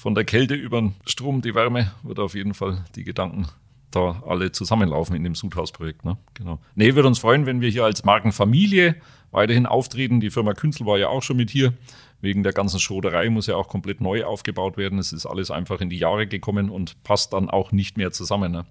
[0.00, 3.48] von der Kälte über den Strom, die Wärme, wird auf jeden Fall die Gedanken
[3.90, 6.06] da alle zusammenlaufen in dem Sudhaus-Projekt.
[6.06, 6.16] Ne?
[6.32, 6.58] Genau.
[6.74, 8.96] Nee, würde uns freuen, wenn wir hier als Markenfamilie
[9.30, 10.20] weiterhin auftreten.
[10.20, 11.74] Die Firma Künzel war ja auch schon mit hier.
[12.22, 14.98] Wegen der ganzen Schroderei muss ja auch komplett neu aufgebaut werden.
[14.98, 18.52] Es ist alles einfach in die Jahre gekommen und passt dann auch nicht mehr zusammen.
[18.52, 18.64] Ne?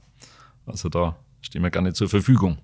[0.65, 2.57] Also da stehen wir gerne zur Verfügung.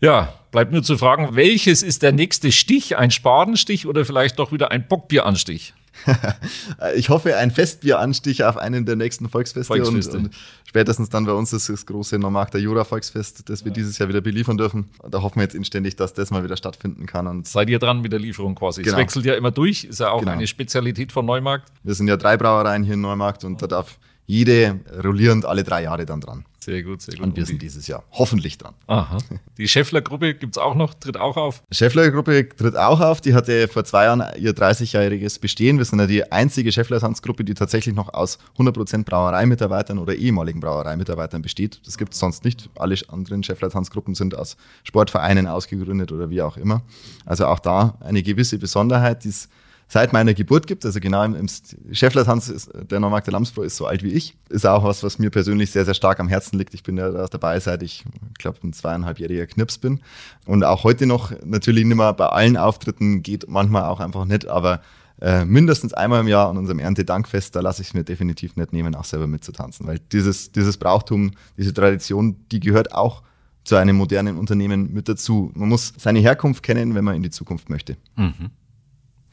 [0.00, 2.96] Ja, bleibt nur zu fragen, welches ist der nächste Stich?
[2.96, 5.74] Ein Spadenstich oder vielleicht doch wieder ein Bockbieranstich?
[6.96, 10.16] ich hoffe, ein Festbieranstich auf einen der nächsten Volksfeste, Volksfeste.
[10.16, 10.34] Und, und,
[10.64, 13.74] spätestens dann bei uns ist das große Neumarkter Jura Volksfest, das wir ja.
[13.74, 14.90] dieses Jahr wieder beliefern dürfen.
[15.08, 17.26] Da hoffen wir jetzt inständig, dass das mal wieder stattfinden kann.
[17.26, 18.82] Und Seid ihr dran mit der Lieferung quasi?
[18.82, 18.96] Genau.
[18.96, 20.32] Es wechselt ja immer durch, ist ja auch genau.
[20.32, 21.72] eine Spezialität von Neumarkt.
[21.82, 25.82] Wir sind ja drei Brauereien hier in Neumarkt und da darf jede rollierend alle drei
[25.82, 26.44] Jahre dann dran.
[26.62, 27.24] Sehr gut, sehr gut.
[27.24, 28.74] Und wir sind dieses Jahr hoffentlich dran.
[28.86, 29.18] Aha.
[29.58, 31.64] Die Scheffler-Gruppe gibt's auch noch, tritt auch auf.
[31.72, 33.20] Scheffler-Gruppe tritt auch auf.
[33.20, 35.78] Die hatte vor zwei Jahren ihr 30-jähriges Bestehen.
[35.78, 41.42] Wir sind ja die einzige Scheffler-Tanzgruppe, die tatsächlich noch aus 100% Brauereimitarbeitern oder ehemaligen Brauereimitarbeitern
[41.42, 41.80] besteht.
[41.84, 42.70] Das gibt's sonst nicht.
[42.76, 46.82] Alle anderen Scheffler-Tanzgruppen sind aus Sportvereinen ausgegründet oder wie auch immer.
[47.26, 49.48] Also auch da eine gewisse Besonderheit, die es
[49.92, 50.86] seit meiner Geburt gibt.
[50.86, 51.46] Also genau im, im
[51.92, 54.34] Schäffler-Tanz, ist, der Neumarkt der Lamsbräu ist so alt wie ich.
[54.48, 56.72] Ist auch was, was mir persönlich sehr, sehr stark am Herzen liegt.
[56.72, 60.00] Ich bin ja da dabei, seit ich, ich glaube, ein zweieinhalbjähriger Knips bin.
[60.46, 64.46] Und auch heute noch, natürlich nicht mehr bei allen Auftritten, geht manchmal auch einfach nicht,
[64.46, 64.80] aber
[65.20, 68.72] äh, mindestens einmal im Jahr an unserem Erntedankfest, da lasse ich es mir definitiv nicht
[68.72, 69.86] nehmen, auch selber mitzutanzen.
[69.86, 73.22] Weil dieses, dieses Brauchtum, diese Tradition, die gehört auch
[73.64, 75.52] zu einem modernen Unternehmen mit dazu.
[75.54, 77.98] Man muss seine Herkunft kennen, wenn man in die Zukunft möchte.
[78.16, 78.52] Mhm.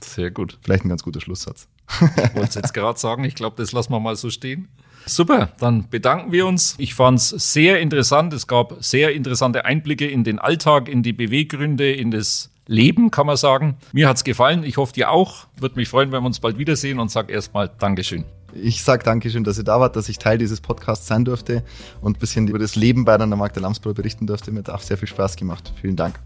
[0.03, 0.57] Sehr gut.
[0.61, 1.67] Vielleicht ein ganz guter Schlusssatz.
[2.01, 4.67] Ich wollte es jetzt gerade sagen, ich glaube, das lassen wir mal so stehen.
[5.05, 6.75] Super, dann bedanken wir uns.
[6.77, 8.33] Ich fand es sehr interessant.
[8.33, 13.25] Es gab sehr interessante Einblicke in den Alltag, in die Beweggründe, in das Leben, kann
[13.25, 13.77] man sagen.
[13.91, 14.63] Mir hat es gefallen.
[14.63, 15.47] Ich hoffe, dir auch.
[15.57, 18.25] Würde mich freuen, wenn wir uns bald wiedersehen und sage erstmal Dankeschön.
[18.53, 21.63] Ich sage Dankeschön, dass ihr da wart, dass ich Teil dieses Podcasts sein durfte
[22.01, 24.51] und ein bisschen über das Leben bei der Magda Lamsbräu berichten durfte.
[24.51, 25.73] Mir hat auch sehr viel Spaß gemacht.
[25.81, 26.19] Vielen Dank.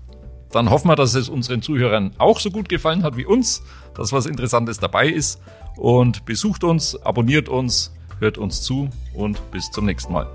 [0.54, 3.64] Dann hoffen wir, dass es unseren Zuhörern auch so gut gefallen hat wie uns,
[3.95, 5.41] dass was Interessantes dabei ist.
[5.76, 10.28] Und besucht uns, abonniert uns, hört uns zu und bis zum nächsten Mal.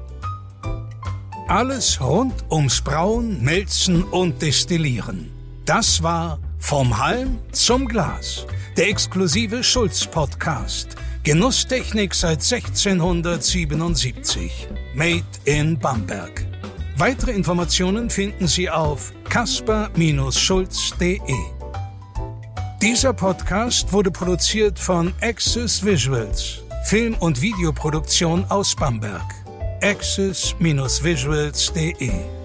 [1.46, 5.30] Alles rund ums Brauen, Melzen und Destillieren.
[5.64, 8.44] Das war Vom Halm zum Glas,
[8.76, 10.96] der exklusive Schulz-Podcast.
[11.22, 14.66] Genusstechnik seit 1677.
[14.94, 16.57] Made in Bamberg.
[16.98, 21.20] Weitere Informationen finden Sie auf kasper-schulz.de.
[22.82, 29.22] Dieser Podcast wurde produziert von Access Visuals, Film- und Videoproduktion aus Bamberg.
[29.80, 32.37] access-visuals.de